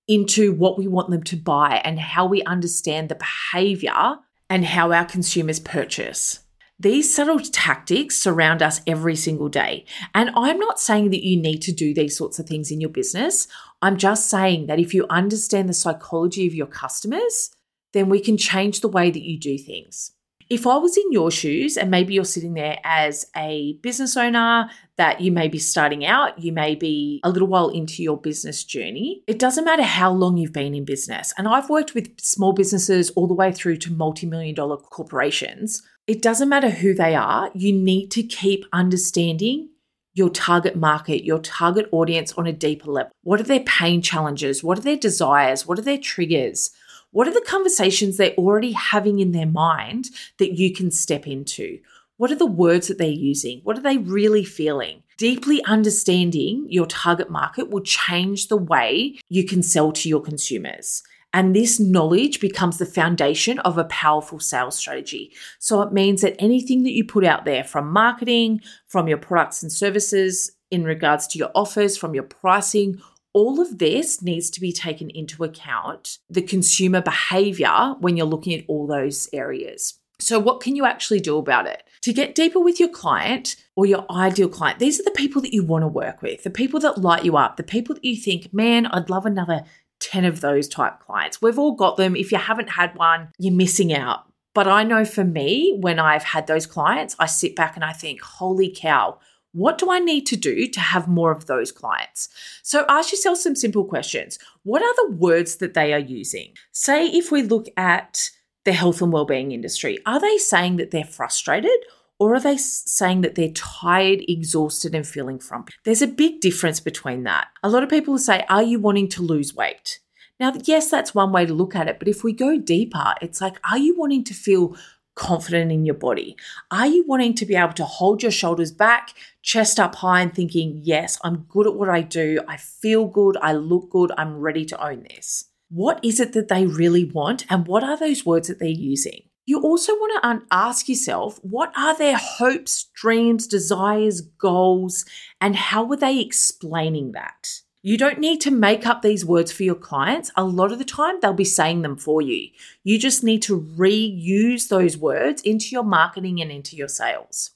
into 0.07 0.54
what 0.54 0.78
we 0.78 0.87
want 0.87 1.09
them 1.09 1.23
to 1.23 1.35
buy 1.35 1.81
and 1.83 1.99
how 1.99 2.26
we 2.26 2.44
understand 2.44 3.09
the 3.09 3.16
behavior 3.16 4.18
and 4.49 4.66
how 4.66 4.92
our 4.92 5.06
consumers 5.06 5.59
purchase. 5.59 6.40
These 6.80 7.14
subtle 7.14 7.40
tactics 7.40 8.18
surround 8.18 8.61
us 8.61 8.81
every 8.85 9.16
single 9.16 9.49
day. 9.49 9.85
And 10.14 10.30
I'm 10.35 10.59
not 10.59 10.80
saying 10.80 11.09
that 11.09 11.26
you 11.26 11.35
need 11.35 11.61
to 11.64 11.71
do 11.71 11.94
these 11.94 12.16
sorts 12.16 12.37
of 12.37 12.45
things 12.45 12.69
in 12.69 12.80
your 12.80 12.92
business. 12.92 13.47
I'm 13.81 13.97
just 13.97 14.30
saying 14.30 14.68
that 14.68 14.80
if 14.80 14.94
you 14.94 15.07
understand 15.09 15.68
the 15.68 15.73
psychology 15.73 16.45
of 16.45 16.54
your 16.54 16.68
customers, 16.68 17.49
then 17.94 18.09
we 18.09 18.19
can 18.19 18.37
change 18.37 18.81
the 18.81 18.87
way 18.87 19.09
that 19.09 19.23
you 19.23 19.40
do 19.40 19.57
things. 19.57 20.11
If 20.49 20.66
I 20.66 20.77
was 20.77 20.95
in 20.95 21.11
your 21.11 21.30
shoes 21.30 21.75
and 21.75 21.92
maybe 21.92 22.13
you're 22.13 22.23
sitting 22.23 22.54
there 22.54 22.77
as 22.83 23.25
a 23.35 23.73
business 23.81 24.16
owner 24.16 24.69
that 24.95 25.19
you 25.19 25.31
may 25.31 25.49
be 25.49 25.59
starting 25.59 26.06
out, 26.06 26.39
you 26.39 26.54
may 26.54 26.73
be 26.73 27.19
a 27.23 27.30
little 27.30 27.49
while 27.49 27.69
into 27.69 28.01
your 28.01 28.18
business 28.18 28.63
journey, 28.63 29.23
it 29.27 29.39
doesn't 29.39 29.66
matter 29.66 29.83
how 29.83 30.11
long 30.11 30.37
you've 30.37 30.54
been 30.54 30.73
in 30.73 30.85
business. 30.85 31.33
And 31.37 31.47
I've 31.47 31.69
worked 31.69 31.94
with 31.94 32.19
small 32.21 32.54
businesses 32.54 33.09
all 33.11 33.27
the 33.27 33.33
way 33.33 33.51
through 33.51 33.77
to 33.77 33.92
multi 33.92 34.25
million 34.25 34.56
dollar 34.56 34.77
corporations. 34.77 35.83
It 36.07 36.21
doesn't 36.21 36.47
matter 36.47 36.69
who 36.69 36.94
they 36.94 37.16
are, 37.16 37.51
you 37.54 37.73
need 37.73 38.11
to 38.11 38.23
keep 38.23 38.66
understanding 38.71 39.69
your 40.13 40.30
target 40.30 40.75
market, 40.75 41.23
your 41.23 41.39
target 41.39 41.87
audience 41.92 42.33
on 42.33 42.47
a 42.47 42.54
deeper 42.54 42.89
level. 42.89 43.11
What 43.21 43.39
are 43.39 43.44
their 43.44 43.59
pain 43.59 44.01
challenges? 44.01 44.63
What 44.63 44.80
are 44.80 44.81
their 44.81 44.97
desires? 44.97 45.68
What 45.68 45.77
are 45.77 45.83
their 45.83 45.99
triggers? 45.99 46.71
What 47.11 47.28
are 47.28 47.33
the 47.33 47.45
conversations 47.47 48.18
they're 48.18 48.31
already 48.31 48.73
having 48.73 49.19
in 49.19 49.31
their 49.31 49.47
mind 49.47 50.09
that 50.40 50.57
you 50.57 50.73
can 50.73 50.92
step 50.92 51.26
into? 51.26 51.80
What 52.18 52.31
are 52.31 52.35
the 52.35 52.45
words 52.45 52.87
that 52.87 52.97
they're 52.97 53.07
using? 53.07 53.61
What 53.64 53.78
are 53.78 53.81
they 53.81 53.97
really 53.97 54.44
feeling? 54.44 55.04
Deeply 55.18 55.64
understanding 55.66 56.68
your 56.69 56.85
target 56.85 57.30
market 57.30 57.69
will 57.69 57.81
change 57.81 58.47
the 58.47 58.57
way 58.57 59.18
you 59.30 59.45
can 59.45 59.64
sell 59.64 59.92
to 59.94 60.09
your 60.09 60.21
consumers. 60.21 61.02
And 61.33 61.56
this 61.56 61.80
knowledge 61.80 62.40
becomes 62.40 62.78
the 62.78 62.85
foundation 62.85 63.59
of 63.59 63.78
a 63.78 63.83
powerful 63.85 64.40
sales 64.40 64.78
strategy. 64.78 65.33
So 65.59 65.81
it 65.81 65.94
means 65.94 66.21
that 66.21 66.35
anything 66.40 66.83
that 66.83 66.94
you 66.94 67.06
put 67.06 67.23
out 67.23 67.45
there 67.45 67.64
from 67.64 67.92
marketing, 67.92 68.61
from 68.87 69.07
your 69.07 69.18
products 69.18 69.61
and 69.61 69.71
services, 69.71 70.52
in 70.71 70.83
regards 70.83 71.28
to 71.28 71.40
your 71.40 71.52
offers, 71.56 71.97
from 71.97 72.14
your 72.14 72.23
pricing, 72.23 73.02
all 73.34 73.62
of 73.62 73.78
this 73.78 74.22
needs 74.22 74.50
to 74.52 74.62
be 74.62 74.72
taken 74.72 75.10
into 75.10 75.44
account 75.44 76.18
the 76.30 76.42
consumer 76.42 77.02
behavior 77.02 77.96
when 78.00 78.18
you're 78.18 78.26
looking 78.26 78.57
at 78.57 78.66
all 78.68 78.88
those 78.88 79.30
areas. 79.34 80.00
So, 80.19 80.40
what 80.40 80.62
can 80.62 80.76
you 80.76 80.86
actually 80.86 81.19
do 81.19 81.38
about 81.38 81.68
it? 81.68 81.84
To 82.02 82.14
get 82.14 82.34
deeper 82.34 82.60
with 82.60 82.80
your 82.80 82.90
client 82.90 83.56
or 83.76 83.86
your 83.86 84.06
ideal 84.10 84.50
client, 84.50 84.80
these 84.80 85.00
are 85.00 85.04
the 85.04 85.12
people 85.12 85.42
that 85.44 85.54
you 85.54 85.64
want 85.64 85.84
to 85.84 85.88
work 85.88 86.22
with, 86.22 86.44
the 86.44 86.50
people 86.50 86.80
that 86.80 86.98
light 86.98 87.24
you 87.24 87.38
up, 87.38 87.57
the 87.57 87.64
people 87.64 87.96
that 87.96 88.04
you 88.04 88.16
think, 88.16 88.52
man, 88.54 88.88
I'd 88.88 89.10
love 89.10 89.26
another 89.26 89.64
10 90.00 90.26
of 90.26 90.42
those 90.42 90.68
type 90.68 91.00
clients. 91.00 91.42
We've 91.42 91.60
all 91.60 91.74
got 91.74 91.98
them. 91.98 92.16
If 92.16 92.31
you 92.31 92.38
haven't 92.38 92.69
had 92.69 92.96
one, 92.96 93.30
you're 93.38 93.54
missing 93.54 93.94
out. 93.94 94.26
But 94.54 94.68
I 94.68 94.84
know 94.84 95.06
for 95.06 95.24
me, 95.24 95.78
when 95.80 96.00
I've 96.00 96.24
had 96.24 96.48
those 96.48 96.66
clients, 96.66 97.16
I 97.19 97.28
sit 97.28 97.56
back 97.56 97.76
and 97.76 97.86
I 97.86 97.94
think, 97.94 98.22
holy 98.22 98.74
cow, 98.76 99.19
what 99.57 99.80
do 99.80 99.92
I 99.92 99.97
need 99.97 100.28
to 100.28 100.35
do 100.35 100.68
to 100.68 100.80
have 100.80 101.07
more 101.07 101.31
of 101.31 101.47
those 101.47 101.71
clients? 101.71 102.30
So 102.61 102.85
ask 102.87 103.11
yourself 103.11 103.40
some 103.40 103.56
simple 103.56 103.85
questions. 103.85 104.37
What 104.64 104.83
are 104.83 104.95
the 104.95 105.16
words 105.16 105.56
that 105.56 105.73
they 105.73 105.94
are 105.94 105.99
using? 105.99 106.54
Say 106.71 107.07
if 107.07 107.31
we 107.31 107.42
look 107.42 107.68
at 107.76 108.30
the 108.66 108.73
health 108.73 109.02
and 109.02 109.11
well-being 109.11 109.52
industry, 109.52 109.97
are 110.06 110.19
they 110.19 110.37
saying 110.37 110.76
that 110.78 110.92
they're 110.92 111.04
frustrated 111.04 111.80
or 112.19 112.35
are 112.35 112.40
they 112.40 112.57
saying 112.57 113.21
that 113.21 113.35
they're 113.35 113.49
tired, 113.49 114.23
exhausted, 114.28 114.94
and 114.94 115.07
feeling 115.07 115.40
frumpy? 115.40 115.73
There's 115.85 116.02
a 116.02 116.07
big 116.07 116.40
difference 116.40 116.80
between 116.80 117.23
that. 117.23 117.47
A 117.64 117.69
lot 117.69 117.83
of 117.83 117.90
people 117.90 118.14
will 118.14 118.19
say, 118.19 118.45
Are 118.49 118.64
you 118.64 118.80
wanting 118.80 119.09
to 119.09 119.21
lose 119.21 119.56
weight? 119.56 119.99
Now, 120.40 120.54
yes, 120.66 120.92
that's 120.92 121.16
one 121.16 121.31
way 121.31 121.47
to 121.47 121.54
look 121.54 121.76
at 121.76 121.87
it, 121.87 121.97
but 121.97 122.07
if 122.07 122.23
we 122.23 122.31
go 122.31 122.59
deeper, 122.59 123.16
it's 123.21 123.42
like, 123.42 123.59
Are 123.71 123.78
you 123.78 123.97
wanting 123.97 124.23
to 124.26 124.33
feel 124.33 124.76
confident 125.18 125.71
in 125.71 125.86
your 125.86 125.95
body? 125.95 126.38
Are 126.71 126.88
you 126.88 127.04
wanting 127.07 127.33
to 127.36 127.45
be 127.45 127.56
able 127.56 127.74
to 127.74 127.83
hold 127.83 128.21
your 128.21 128.31
shoulders 128.31 128.71
back, 128.71 129.14
chest 129.42 129.80
up 129.80 129.95
high, 129.95 130.21
and 130.21 130.33
thinking, 130.33 130.80
yes, 130.83 131.19
I'm 131.24 131.45
good 131.50 131.68
at 131.68 131.76
what 131.76 131.90
I 131.90 132.02
do. 132.02 132.40
I 132.47 132.57
feel 132.57 133.06
good. 133.06 133.36
I 133.42 133.54
look 133.54 133.90
good. 133.90 134.12
I'm 134.18 134.38
ready 134.38 134.64
to 134.66 134.81
own 134.81 135.04
this. 135.09 135.45
What 135.69 136.00
is 136.04 136.21
it 136.21 136.31
that 136.33 136.47
they 136.47 136.66
really 136.66 137.04
want? 137.04 137.45
And 137.50 137.68
what 137.68 137.83
are 137.83 137.97
those 137.97 138.26
words 138.26 138.47
that 138.47 138.59
they're 138.59 138.69
using? 138.69 139.24
You 139.45 139.62
also 139.62 139.94
want 139.94 140.24
to 140.24 140.45
ask 140.52 140.90
yourself 140.90 141.40
what 141.42 141.71
are 141.76 141.97
their 141.97 142.18
hopes, 142.18 142.90
dreams, 142.94 143.47
desires, 143.47 144.21
goals, 144.21 145.06
and 145.40 145.56
how 145.56 145.90
are 145.90 145.97
they 145.97 146.19
explaining 146.19 147.14
that? 147.14 147.62
You 147.84 147.98
don't 147.98 148.19
need 148.19 148.42
to 148.42 148.52
make 148.52 148.86
up 148.88 149.02
these 149.02 149.24
words 149.24 149.52
for 149.52 149.64
your 149.64 149.76
clients. 149.76 150.31
A 150.36 150.44
lot 150.44 150.72
of 150.72 150.80
the 150.80 150.86
time, 150.86 151.19
they'll 151.22 151.34
be 151.34 151.44
saying 151.44 151.84
them 151.84 151.96
for 151.96 152.22
you. 152.22 152.50
You 152.84 152.98
just 152.98 153.24
need 153.24 153.42
to 153.44 153.62
reuse 153.62 154.68
those 154.68 154.98
words 154.98 155.42
into 155.44 155.68
your 155.69 155.84
marketing 155.84 156.42
and 156.42 156.52
into 156.52 156.76
your 156.76 156.88
sales. 156.88 157.52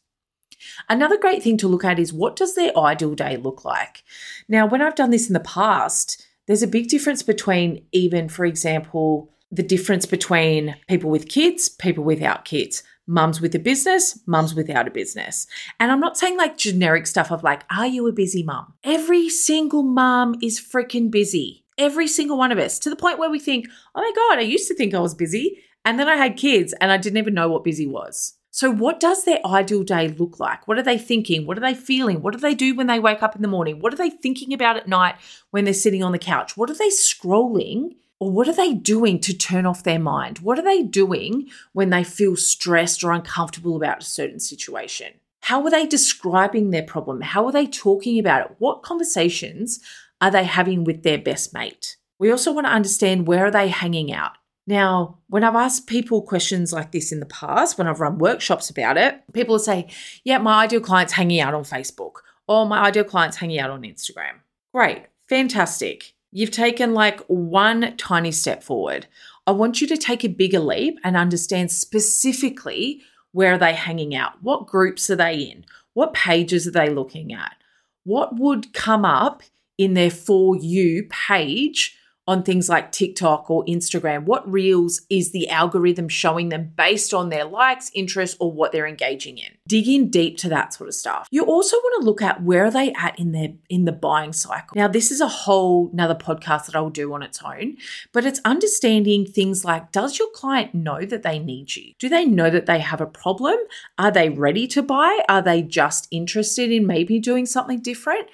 Another 0.87 1.17
great 1.17 1.41
thing 1.41 1.57
to 1.57 1.67
look 1.67 1.83
at 1.83 1.99
is 1.99 2.13
what 2.13 2.35
does 2.35 2.55
their 2.55 2.77
ideal 2.77 3.15
day 3.15 3.35
look 3.35 3.65
like? 3.65 4.03
Now, 4.47 4.67
when 4.67 4.81
I've 4.81 4.95
done 4.95 5.09
this 5.09 5.27
in 5.27 5.33
the 5.33 5.39
past, 5.39 6.25
there's 6.45 6.63
a 6.63 6.67
big 6.67 6.87
difference 6.87 7.23
between 7.23 7.85
even, 7.91 8.29
for 8.29 8.45
example, 8.45 9.31
the 9.51 9.63
difference 9.63 10.05
between 10.05 10.75
people 10.87 11.09
with 11.09 11.27
kids, 11.27 11.67
people 11.67 12.03
without 12.03 12.45
kids 12.45 12.83
mums 13.11 13.41
with 13.41 13.53
a 13.53 13.59
business, 13.59 14.17
mums 14.25 14.55
without 14.55 14.87
a 14.87 14.91
business. 14.91 15.45
And 15.79 15.91
I'm 15.91 15.99
not 15.99 16.17
saying 16.17 16.37
like 16.37 16.57
generic 16.57 17.05
stuff 17.05 17.31
of 17.31 17.43
like, 17.43 17.63
are 17.69 17.85
you 17.85 18.07
a 18.07 18.13
busy 18.13 18.41
mum? 18.41 18.73
Every 18.83 19.29
single 19.29 19.83
mum 19.83 20.35
is 20.41 20.59
freaking 20.59 21.11
busy. 21.11 21.65
Every 21.77 22.07
single 22.07 22.37
one 22.37 22.51
of 22.51 22.57
us 22.57 22.79
to 22.79 22.89
the 22.89 22.95
point 22.95 23.19
where 23.19 23.29
we 23.29 23.39
think, 23.39 23.67
oh 23.93 24.01
my 24.01 24.11
God, 24.15 24.39
I 24.39 24.43
used 24.43 24.67
to 24.69 24.75
think 24.75 24.93
I 24.93 24.99
was 24.99 25.13
busy. 25.13 25.61
And 25.83 25.99
then 25.99 26.07
I 26.07 26.15
had 26.15 26.37
kids 26.37 26.73
and 26.79 26.91
I 26.91 26.97
didn't 26.97 27.17
even 27.17 27.33
know 27.33 27.49
what 27.49 27.63
busy 27.63 27.85
was. 27.85 28.35
So, 28.53 28.69
what 28.69 28.99
does 28.99 29.23
their 29.23 29.39
ideal 29.45 29.83
day 29.83 30.09
look 30.09 30.37
like? 30.37 30.67
What 30.67 30.77
are 30.77 30.83
they 30.83 30.97
thinking? 30.97 31.45
What 31.45 31.57
are 31.57 31.61
they 31.61 31.73
feeling? 31.73 32.21
What 32.21 32.33
do 32.33 32.39
they 32.39 32.53
do 32.53 32.75
when 32.75 32.87
they 32.87 32.99
wake 32.99 33.23
up 33.23 33.33
in 33.33 33.41
the 33.41 33.47
morning? 33.47 33.79
What 33.79 33.93
are 33.93 33.97
they 33.97 34.09
thinking 34.09 34.53
about 34.53 34.75
at 34.75 34.89
night 34.89 35.15
when 35.51 35.63
they're 35.63 35.73
sitting 35.73 36.03
on 36.03 36.11
the 36.11 36.19
couch? 36.19 36.57
What 36.57 36.69
are 36.69 36.75
they 36.75 36.89
scrolling 36.89 37.95
or 38.21 38.29
what 38.29 38.47
are 38.47 38.53
they 38.53 38.75
doing 38.75 39.19
to 39.19 39.35
turn 39.35 39.65
off 39.65 39.83
their 39.83 39.97
mind? 39.97 40.37
What 40.39 40.59
are 40.59 40.63
they 40.63 40.83
doing 40.83 41.49
when 41.73 41.89
they 41.89 42.03
feel 42.03 42.35
stressed 42.35 43.03
or 43.03 43.11
uncomfortable 43.11 43.75
about 43.75 44.03
a 44.03 44.05
certain 44.05 44.39
situation? 44.39 45.13
How 45.39 45.63
are 45.63 45.71
they 45.71 45.87
describing 45.87 46.69
their 46.69 46.83
problem? 46.83 47.21
How 47.21 47.47
are 47.47 47.51
they 47.51 47.65
talking 47.65 48.19
about 48.19 48.45
it? 48.45 48.55
What 48.59 48.83
conversations 48.83 49.79
are 50.21 50.29
they 50.29 50.43
having 50.43 50.83
with 50.83 51.01
their 51.01 51.17
best 51.17 51.51
mate? 51.51 51.97
We 52.19 52.29
also 52.29 52.53
want 52.53 52.67
to 52.67 52.71
understand 52.71 53.25
where 53.25 53.47
are 53.47 53.51
they 53.51 53.69
hanging 53.69 54.13
out? 54.13 54.33
Now, 54.67 55.17
when 55.27 55.43
I've 55.43 55.55
asked 55.55 55.87
people 55.87 56.21
questions 56.21 56.71
like 56.71 56.91
this 56.91 57.11
in 57.11 57.21
the 57.21 57.25
past, 57.25 57.79
when 57.79 57.87
I've 57.87 58.01
run 58.01 58.19
workshops 58.19 58.69
about 58.69 58.97
it, 58.97 59.19
people 59.33 59.53
will 59.53 59.59
say, 59.59 59.87
Yeah, 60.23 60.37
my 60.37 60.65
ideal 60.65 60.79
client's 60.79 61.13
hanging 61.13 61.41
out 61.41 61.55
on 61.55 61.63
Facebook, 61.63 62.17
or 62.47 62.67
my 62.67 62.83
ideal 62.83 63.03
client's 63.03 63.37
hanging 63.37 63.57
out 63.57 63.71
on 63.71 63.81
Instagram. 63.81 64.41
Great, 64.71 65.07
fantastic. 65.27 66.13
You've 66.31 66.51
taken 66.51 66.93
like 66.93 67.21
one 67.27 67.95
tiny 67.97 68.31
step 68.31 68.63
forward. 68.63 69.07
I 69.45 69.51
want 69.51 69.81
you 69.81 69.87
to 69.87 69.97
take 69.97 70.23
a 70.23 70.29
bigger 70.29 70.59
leap 70.59 70.97
and 71.03 71.17
understand 71.17 71.71
specifically 71.71 73.01
where 73.33 73.53
are 73.53 73.57
they 73.57 73.73
hanging 73.73 74.15
out? 74.15 74.41
What 74.41 74.67
groups 74.67 75.09
are 75.09 75.15
they 75.15 75.35
in? 75.39 75.65
What 75.93 76.13
pages 76.13 76.67
are 76.67 76.71
they 76.71 76.89
looking 76.89 77.33
at? 77.33 77.55
What 78.03 78.37
would 78.37 78.73
come 78.73 79.05
up 79.05 79.43
in 79.77 79.93
their 79.93 80.11
For 80.11 80.55
You 80.55 81.07
page 81.09 81.97
on 82.27 82.43
things 82.43 82.69
like 82.69 82.91
TikTok 82.91 83.49
or 83.49 83.65
Instagram? 83.65 84.25
What 84.25 84.49
reels 84.49 85.01
is 85.09 85.31
the 85.31 85.49
algorithm 85.49 86.07
showing 86.07 86.49
them 86.49 86.71
based 86.75 87.13
on 87.13 87.29
their 87.29 87.45
likes, 87.45 87.91
interests, 87.93 88.37
or 88.39 88.51
what 88.51 88.71
they're 88.71 88.87
engaging 88.87 89.37
in? 89.37 89.51
Dig 89.67 89.87
in 89.87 90.09
deep 90.09 90.37
to 90.37 90.49
that 90.49 90.73
sort 90.73 90.87
of 90.87 90.93
stuff. 90.93 91.27
You 91.31 91.43
also 91.43 91.77
want 91.77 92.01
to 92.01 92.05
look 92.05 92.21
at 92.21 92.43
where 92.43 92.65
are 92.65 92.71
they 92.71 92.93
at 92.93 93.19
in 93.19 93.31
their 93.31 93.49
in 93.69 93.85
the 93.85 93.91
buying 93.91 94.33
cycle. 94.33 94.75
Now, 94.75 94.87
this 94.87 95.11
is 95.11 95.21
a 95.21 95.27
whole 95.27 95.89
another 95.93 96.15
podcast 96.15 96.65
that 96.67 96.75
I'll 96.75 96.89
do 96.89 97.13
on 97.13 97.23
its 97.23 97.41
own, 97.41 97.77
but 98.13 98.25
it's 98.25 98.41
understanding 98.45 99.25
things 99.25 99.65
like 99.65 99.91
does 99.91 100.19
your 100.19 100.29
client 100.31 100.75
know 100.75 101.05
that 101.05 101.23
they 101.23 101.39
need 101.39 101.75
you? 101.75 101.93
Do 101.99 102.09
they 102.09 102.25
know 102.25 102.49
that 102.49 102.65
they 102.65 102.79
have 102.79 103.01
a 103.01 103.05
problem? 103.05 103.57
Are 103.97 104.11
they 104.11 104.29
ready 104.29 104.67
to 104.67 104.83
buy? 104.83 105.23
Are 105.27 105.41
they 105.41 105.61
just 105.61 106.07
interested 106.11 106.71
in 106.71 106.85
maybe 106.85 107.19
doing 107.19 107.45
something 107.45 107.81
different? 107.81 108.27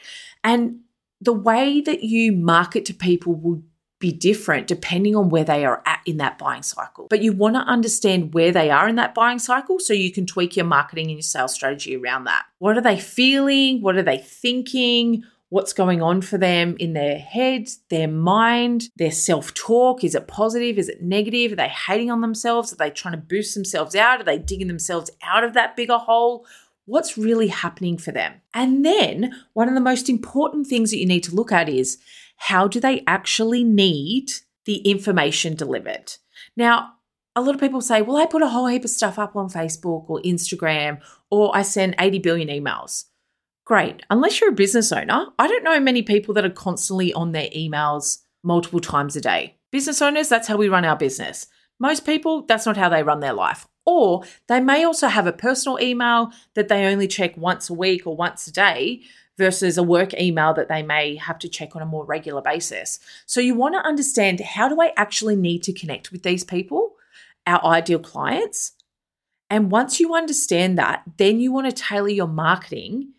And 0.43 0.81
the 1.21 1.33
way 1.33 1.81
that 1.81 2.03
you 2.03 2.31
market 2.31 2.85
to 2.85 2.93
people 2.93 3.33
will 3.33 3.63
be 3.99 4.11
different 4.11 4.67
depending 4.67 5.15
on 5.15 5.29
where 5.29 5.43
they 5.43 5.65
are 5.65 5.81
at 5.85 6.01
in 6.05 6.17
that 6.17 6.37
buying 6.37 6.63
cycle. 6.63 7.07
But 7.09 7.21
you 7.21 7.33
want 7.33 7.55
to 7.55 7.61
understand 7.61 8.33
where 8.33 8.51
they 8.51 8.69
are 8.69 8.87
in 8.87 8.95
that 8.95 9.15
buying 9.15 9.39
cycle 9.39 9.79
so 9.79 9.93
you 9.93 10.11
can 10.11 10.25
tweak 10.25 10.55
your 10.55 10.65
marketing 10.65 11.05
and 11.05 11.15
your 11.15 11.21
sales 11.21 11.53
strategy 11.53 11.95
around 11.95 12.25
that. 12.25 12.45
What 12.59 12.77
are 12.77 12.81
they 12.81 12.99
feeling? 12.99 13.81
What 13.81 13.97
are 13.97 14.03
they 14.03 14.17
thinking? 14.17 15.23
What's 15.49 15.71
going 15.71 16.01
on 16.01 16.21
for 16.21 16.37
them 16.37 16.75
in 16.77 16.91
their 16.91 17.17
head, 17.17 17.69
their 17.89 18.09
mind, 18.09 18.89
their 18.97 19.11
self 19.11 19.53
talk? 19.53 20.03
Is 20.03 20.13
it 20.13 20.27
positive? 20.27 20.77
Is 20.77 20.89
it 20.89 21.01
negative? 21.01 21.53
Are 21.53 21.55
they 21.55 21.69
hating 21.69 22.11
on 22.11 22.19
themselves? 22.19 22.73
Are 22.73 22.75
they 22.75 22.89
trying 22.89 23.13
to 23.13 23.17
boost 23.25 23.55
themselves 23.55 23.95
out? 23.95 24.19
Are 24.19 24.25
they 24.25 24.37
digging 24.37 24.67
themselves 24.67 25.09
out 25.23 25.45
of 25.45 25.53
that 25.53 25.77
bigger 25.77 25.97
hole? 25.97 26.45
What's 26.85 27.17
really 27.17 27.47
happening 27.47 27.97
for 27.97 28.11
them? 28.11 28.41
And 28.53 28.85
then, 28.85 29.35
one 29.53 29.69
of 29.69 29.73
the 29.73 29.81
most 29.81 30.09
important 30.09 30.67
things 30.67 30.91
that 30.91 30.97
you 30.97 31.05
need 31.05 31.23
to 31.23 31.35
look 31.35 31.51
at 31.51 31.69
is 31.69 31.97
how 32.37 32.67
do 32.67 32.79
they 32.79 33.03
actually 33.05 33.63
need 33.63 34.31
the 34.65 34.77
information 34.77 35.55
delivered? 35.55 36.13
Now, 36.55 36.93
a 37.35 37.41
lot 37.41 37.53
of 37.53 37.61
people 37.61 37.81
say, 37.81 38.01
well, 38.01 38.17
I 38.17 38.25
put 38.25 38.41
a 38.41 38.49
whole 38.49 38.65
heap 38.67 38.83
of 38.83 38.89
stuff 38.89 39.19
up 39.19 39.35
on 39.35 39.49
Facebook 39.49 40.09
or 40.09 40.21
Instagram, 40.21 40.99
or 41.29 41.55
I 41.55 41.61
send 41.61 41.95
80 41.99 42.19
billion 42.19 42.47
emails. 42.47 43.05
Great. 43.63 44.01
Unless 44.09 44.39
you're 44.39 44.49
a 44.51 44.53
business 44.53 44.91
owner, 44.91 45.27
I 45.37 45.47
don't 45.47 45.63
know 45.63 45.79
many 45.79 46.01
people 46.01 46.33
that 46.33 46.45
are 46.45 46.49
constantly 46.49 47.13
on 47.13 47.33
their 47.33 47.49
emails 47.49 48.19
multiple 48.43 48.79
times 48.79 49.15
a 49.15 49.21
day. 49.21 49.57
Business 49.71 50.01
owners, 50.01 50.29
that's 50.29 50.47
how 50.47 50.57
we 50.57 50.69
run 50.69 50.85
our 50.85 50.95
business. 50.95 51.47
Most 51.79 52.05
people, 52.05 52.43
that's 52.43 52.65
not 52.65 52.77
how 52.77 52.89
they 52.89 53.03
run 53.03 53.19
their 53.19 53.33
life. 53.33 53.67
Or 53.85 54.23
they 54.47 54.59
may 54.59 54.83
also 54.83 55.07
have 55.07 55.27
a 55.27 55.33
personal 55.33 55.79
email 55.79 56.31
that 56.55 56.69
they 56.69 56.85
only 56.85 57.07
check 57.07 57.37
once 57.37 57.69
a 57.69 57.73
week 57.73 58.07
or 58.07 58.15
once 58.15 58.47
a 58.47 58.51
day 58.51 59.03
versus 59.37 59.77
a 59.77 59.83
work 59.83 60.13
email 60.19 60.53
that 60.53 60.69
they 60.69 60.81
may 60.81 61.15
have 61.15 61.39
to 61.39 61.49
check 61.49 61.75
on 61.75 61.81
a 61.81 61.85
more 61.85 62.05
regular 62.05 62.41
basis. 62.41 62.99
So 63.25 63.39
you 63.39 63.55
want 63.55 63.75
to 63.75 63.85
understand 63.85 64.39
how 64.39 64.67
do 64.67 64.81
I 64.81 64.93
actually 64.97 65.35
need 65.35 65.63
to 65.63 65.73
connect 65.73 66.11
with 66.11 66.23
these 66.23 66.43
people, 66.43 66.95
our 67.45 67.63
ideal 67.63 67.99
clients? 67.99 68.73
And 69.49 69.71
once 69.71 69.99
you 69.99 70.13
understand 70.13 70.77
that, 70.77 71.03
then 71.17 71.39
you 71.39 71.51
want 71.51 71.67
to 71.67 71.83
tailor 71.83 72.09
your 72.09 72.27
marketing 72.27 73.13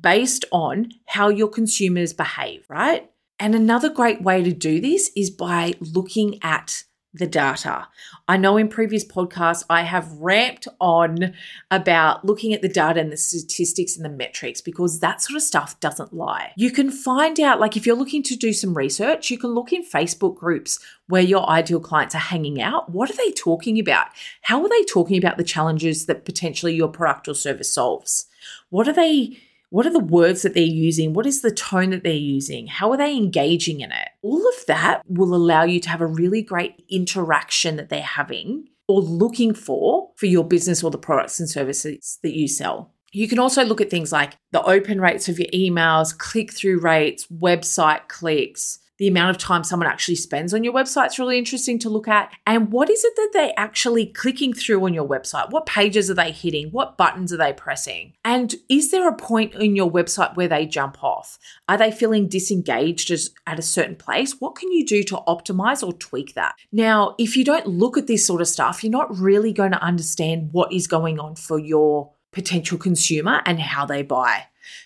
based 0.00 0.44
on 0.52 0.90
how 1.06 1.28
your 1.28 1.48
consumers 1.48 2.12
behave, 2.12 2.64
right? 2.68 3.10
And 3.38 3.54
another 3.54 3.90
great 3.90 4.22
way 4.22 4.42
to 4.42 4.52
do 4.52 4.80
this 4.80 5.10
is 5.16 5.30
by 5.30 5.74
looking 5.80 6.38
at 6.42 6.84
the 7.14 7.26
data. 7.26 7.88
I 8.26 8.38
know 8.38 8.56
in 8.56 8.68
previous 8.68 9.04
podcasts 9.04 9.64
I 9.68 9.82
have 9.82 10.10
ramped 10.12 10.66
on 10.80 11.34
about 11.70 12.24
looking 12.24 12.54
at 12.54 12.62
the 12.62 12.68
data 12.68 13.00
and 13.00 13.12
the 13.12 13.16
statistics 13.16 13.96
and 13.96 14.04
the 14.04 14.08
metrics 14.08 14.60
because 14.60 15.00
that 15.00 15.20
sort 15.20 15.36
of 15.36 15.42
stuff 15.42 15.78
doesn't 15.80 16.14
lie. 16.14 16.52
You 16.56 16.70
can 16.70 16.90
find 16.90 17.38
out, 17.38 17.60
like 17.60 17.76
if 17.76 17.86
you're 17.86 17.96
looking 17.96 18.22
to 18.24 18.36
do 18.36 18.52
some 18.52 18.74
research, 18.74 19.30
you 19.30 19.36
can 19.36 19.50
look 19.50 19.72
in 19.72 19.84
Facebook 19.84 20.36
groups 20.36 20.78
where 21.08 21.22
your 21.22 21.48
ideal 21.50 21.80
clients 21.80 22.14
are 22.14 22.18
hanging 22.18 22.62
out. 22.62 22.90
What 22.90 23.10
are 23.10 23.16
they 23.16 23.32
talking 23.32 23.78
about? 23.78 24.06
How 24.42 24.62
are 24.62 24.68
they 24.68 24.84
talking 24.84 25.18
about 25.18 25.36
the 25.36 25.44
challenges 25.44 26.06
that 26.06 26.24
potentially 26.24 26.74
your 26.74 26.88
product 26.88 27.28
or 27.28 27.34
service 27.34 27.72
solves? 27.72 28.26
What 28.70 28.88
are 28.88 28.94
they? 28.94 29.38
What 29.72 29.86
are 29.86 29.92
the 29.92 30.00
words 30.00 30.42
that 30.42 30.52
they're 30.52 30.62
using? 30.62 31.14
What 31.14 31.24
is 31.24 31.40
the 31.40 31.50
tone 31.50 31.90
that 31.90 32.04
they're 32.04 32.12
using? 32.12 32.66
How 32.66 32.90
are 32.90 32.98
they 32.98 33.16
engaging 33.16 33.80
in 33.80 33.90
it? 33.90 34.08
All 34.20 34.46
of 34.46 34.66
that 34.66 35.00
will 35.08 35.34
allow 35.34 35.62
you 35.64 35.80
to 35.80 35.88
have 35.88 36.02
a 36.02 36.06
really 36.06 36.42
great 36.42 36.84
interaction 36.90 37.76
that 37.76 37.88
they're 37.88 38.02
having 38.02 38.68
or 38.86 39.00
looking 39.00 39.54
for 39.54 40.10
for 40.18 40.26
your 40.26 40.44
business 40.44 40.82
or 40.82 40.90
the 40.90 40.98
products 40.98 41.40
and 41.40 41.48
services 41.48 42.18
that 42.22 42.36
you 42.36 42.48
sell. 42.48 42.92
You 43.12 43.26
can 43.26 43.38
also 43.38 43.64
look 43.64 43.80
at 43.80 43.88
things 43.88 44.12
like 44.12 44.34
the 44.50 44.62
open 44.62 45.00
rates 45.00 45.30
of 45.30 45.38
your 45.38 45.48
emails, 45.54 46.16
click 46.18 46.52
through 46.52 46.80
rates, 46.80 47.26
website 47.28 48.08
clicks, 48.08 48.78
the 49.02 49.08
amount 49.08 49.30
of 49.30 49.36
time 49.36 49.64
someone 49.64 49.88
actually 49.88 50.14
spends 50.14 50.54
on 50.54 50.62
your 50.62 50.72
website 50.72 51.08
is 51.08 51.18
really 51.18 51.36
interesting 51.36 51.76
to 51.76 51.88
look 51.88 52.06
at. 52.06 52.32
And 52.46 52.70
what 52.70 52.88
is 52.88 53.02
it 53.02 53.12
that 53.16 53.30
they're 53.32 53.52
actually 53.56 54.06
clicking 54.06 54.52
through 54.52 54.84
on 54.84 54.94
your 54.94 55.08
website? 55.08 55.50
What 55.50 55.66
pages 55.66 56.08
are 56.08 56.14
they 56.14 56.30
hitting? 56.30 56.68
What 56.68 56.96
buttons 56.96 57.32
are 57.32 57.36
they 57.36 57.52
pressing? 57.52 58.12
And 58.24 58.54
is 58.68 58.92
there 58.92 59.08
a 59.08 59.16
point 59.16 59.56
in 59.56 59.74
your 59.74 59.90
website 59.90 60.36
where 60.36 60.46
they 60.46 60.66
jump 60.66 61.02
off? 61.02 61.36
Are 61.68 61.76
they 61.76 61.90
feeling 61.90 62.28
disengaged 62.28 63.10
at 63.44 63.58
a 63.58 63.62
certain 63.62 63.96
place? 63.96 64.36
What 64.38 64.54
can 64.54 64.70
you 64.70 64.86
do 64.86 65.02
to 65.02 65.16
optimize 65.26 65.84
or 65.84 65.92
tweak 65.92 66.34
that? 66.34 66.54
Now, 66.70 67.16
if 67.18 67.36
you 67.36 67.44
don't 67.44 67.66
look 67.66 67.98
at 67.98 68.06
this 68.06 68.24
sort 68.24 68.40
of 68.40 68.46
stuff, 68.46 68.84
you're 68.84 68.92
not 68.92 69.18
really 69.18 69.52
going 69.52 69.72
to 69.72 69.82
understand 69.82 70.50
what 70.52 70.72
is 70.72 70.86
going 70.86 71.18
on 71.18 71.34
for 71.34 71.58
your 71.58 72.12
potential 72.30 72.78
consumer 72.78 73.42
and 73.46 73.58
how 73.58 73.84
they 73.84 74.02
buy. 74.02 74.44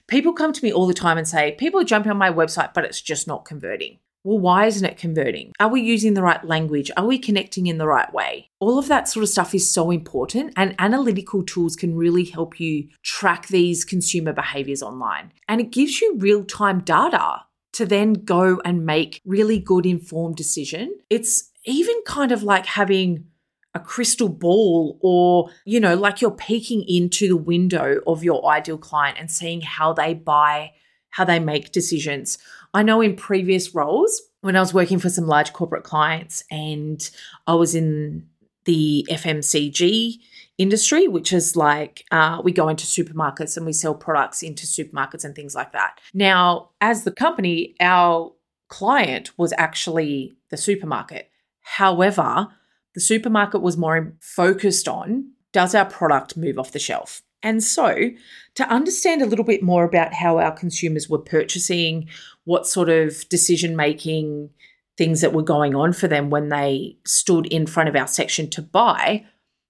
People 0.09 0.33
come 0.33 0.55
to 0.55 0.65
me 0.65 0.73
all 0.73 0.87
the 0.87 0.95
time 0.95 1.19
and 1.19 1.29
say, 1.29 1.53
People 1.53 1.81
are 1.81 1.85
jumping 1.85 2.11
on 2.11 2.17
my 2.17 2.33
website, 2.33 2.73
but 2.73 2.87
it's 2.87 3.03
just 3.03 3.29
not 3.29 3.45
converting 3.45 3.99
well, 4.27 4.41
why 4.41 4.67
isn't 4.67 4.85
it 4.85 4.97
converting? 4.97 5.53
Are 5.61 5.69
we 5.69 5.81
using 5.81 6.15
the 6.15 6.23
right 6.23 6.45
language? 6.45 6.91
Are 6.97 7.07
we 7.07 7.17
connecting 7.17 7.69
in 7.69 7.79
the 7.79 7.87
right 7.87 8.13
way? 8.13 8.51
All 8.59 8.77
of 8.77 8.89
that 8.89 9.09
sort 9.09 9.23
of 9.23 9.29
stuff 9.29 9.55
is 9.55 9.73
so 9.73 9.93
important, 9.93 10.53
and 10.57 10.75
analytical 10.81 11.45
tools 11.45 11.77
can 11.77 11.95
really 11.95 12.25
help 12.25 12.59
you 12.59 12.89
track 13.05 13.47
these 13.47 13.85
consumer 13.85 14.33
behaviors 14.33 14.83
online. 14.83 15.33
And 15.47 15.61
it 15.61 15.71
gives 15.71 16.01
you 16.01 16.17
real 16.19 16.43
time 16.43 16.81
data 16.81 17.43
to 17.75 17.87
then 17.87 18.15
go 18.15 18.61
and 18.65 18.85
make 18.85 19.23
really 19.25 19.61
good 19.61 19.87
informed 19.87 20.35
decision. 20.35 20.99
It's 21.09 21.53
even 21.65 21.95
kind 22.05 22.33
of 22.33 22.43
like 22.43 22.67
having 22.67 23.27
a 23.77 23.79
crystal 23.79 24.31
ball 24.31 24.99
or 25.03 25.51
you 25.67 25.79
know 25.79 25.95
like 25.95 26.23
you're 26.23 26.31
peeking 26.31 26.83
into 26.89 27.29
the 27.29 27.37
window 27.37 28.01
of 28.07 28.25
your 28.25 28.45
ideal 28.51 28.79
client 28.79 29.19
and 29.21 29.31
seeing 29.31 29.61
how 29.61 29.93
they 29.93 30.15
buy 30.15 30.73
how 31.11 31.25
they 31.25 31.39
make 31.39 31.73
decisions 31.73 32.39
I 32.77 32.83
know 32.83 33.01
in 33.01 33.17
previous 33.17 33.75
roles, 33.75 34.21
when 34.43 34.55
I 34.55 34.61
was 34.61 34.75
working 34.75 34.99
for 34.99 35.09
some 35.09 35.27
large 35.27 35.55
corporate 35.55 35.83
clients 35.83 36.45
and 36.51 37.11
I 37.47 37.55
was 37.55 37.75
in 37.75 38.29
the 38.67 39.09
FMCG 39.11 40.17
industry, 40.59 41.09
which 41.09 41.33
is 41.33 41.57
like 41.57 42.05
uh, 42.11 42.43
we 42.45 42.53
go 42.53 42.69
into 42.69 42.85
supermarkets 42.85 43.57
and 43.57 43.65
we 43.65 43.73
sell 43.73 43.95
products 43.95 44.43
into 44.43 44.67
supermarkets 44.67 45.25
and 45.25 45.35
things 45.35 45.55
like 45.55 45.73
that. 45.73 45.99
Now, 46.13 46.69
as 46.83 47.05
the 47.05 47.13
company, 47.13 47.77
our 47.81 48.35
client 48.69 49.31
was 49.39 49.55
actually 49.57 50.37
the 50.51 50.59
supermarket. 50.59 51.31
However, 51.63 52.49
the 52.95 53.01
supermarket 53.01 53.63
was 53.63 53.79
more 53.79 54.13
focused 54.21 54.87
on 54.87 55.31
does 55.53 55.75
our 55.75 55.87
product 55.87 56.37
move 56.37 56.59
off 56.59 56.73
the 56.73 56.79
shelf? 56.79 57.23
And 57.43 57.63
so, 57.63 58.11
to 58.55 58.69
understand 58.69 59.23
a 59.23 59.27
little 59.27 59.45
bit 59.45 59.63
more 59.63 59.85
about 59.85 60.15
how 60.15 60.39
our 60.39 60.53
consumers 60.53 61.09
were 61.09 61.19
purchasing, 61.19 62.09
what 62.45 62.67
sort 62.67 62.89
of 62.89 63.29
decision 63.29 63.77
making 63.77 64.51
things 64.97 65.21
that 65.21 65.33
were 65.33 65.43
going 65.43 65.75
on 65.75 65.93
for 65.93 66.09
them 66.09 66.31
when 66.31 66.49
they 66.49 66.97
stood 67.05 67.47
in 67.47 67.67
front 67.67 67.89
of 67.89 67.97
our 67.97 68.07
section 68.07 68.49
to 68.51 68.63
buy, 68.63 69.25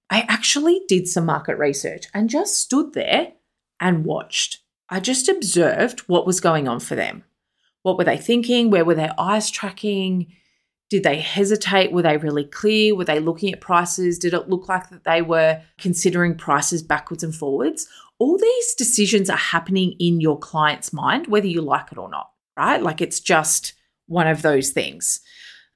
I 0.09 0.25
actually 0.29 0.83
did 0.87 1.09
some 1.09 1.27
market 1.27 1.59
research 1.59 2.07
and 2.15 2.31
just 2.31 2.59
stood 2.59 2.93
there 2.93 3.33
and 3.81 4.05
watched. 4.05 4.59
I 4.89 5.01
just 5.01 5.29
observed 5.29 6.01
what 6.01 6.27
was 6.27 6.41
going 6.41 6.69
on 6.69 6.81
for 6.81 6.95
them. 6.95 7.25
What 7.83 7.99
were 7.99 8.05
they 8.05 8.17
thinking? 8.17 8.71
Where 8.71 8.85
were 8.85 8.95
their 8.95 9.15
eyes 9.19 9.51
tracking? 9.51 10.33
Did 10.88 11.02
they 11.02 11.19
hesitate? 11.19 11.90
Were 11.93 12.02
they 12.02 12.16
really 12.16 12.45
clear? 12.45 12.95
Were 12.95 13.05
they 13.05 13.19
looking 13.19 13.52
at 13.52 13.61
prices? 13.61 14.19
Did 14.19 14.35
it 14.35 14.49
look 14.49 14.69
like 14.69 14.88
that 14.90 15.05
they 15.05 15.21
were 15.21 15.61
considering 15.78 16.37
prices 16.37 16.83
backwards 16.83 17.25
and 17.25 17.35
forwards? 17.35 17.88
All 18.19 18.38
these 18.38 18.75
decisions 18.75 19.28
are 19.28 19.37
happening 19.37 19.95
in 19.99 20.21
your 20.21 20.38
client's 20.38 20.93
mind, 20.93 21.26
whether 21.26 21.47
you 21.47 21.61
like 21.61 21.90
it 21.93 21.99
or 21.99 22.09
not, 22.09 22.31
right? 22.57 22.81
Like 22.81 23.00
it's 23.00 23.21
just 23.21 23.75
one 24.07 24.28
of 24.28 24.43
those 24.43 24.71
things. 24.71 25.21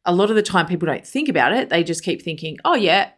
A 0.05 0.15
lot 0.15 0.31
of 0.31 0.37
the 0.37 0.43
time, 0.43 0.67
people 0.67 0.87
don't 0.87 1.07
think 1.07 1.29
about 1.29 1.53
it. 1.53 1.69
They 1.69 1.85
just 1.85 2.05
keep 2.05 2.23
thinking, 2.23 2.59
oh, 2.65 2.75
yeah, 2.75 3.11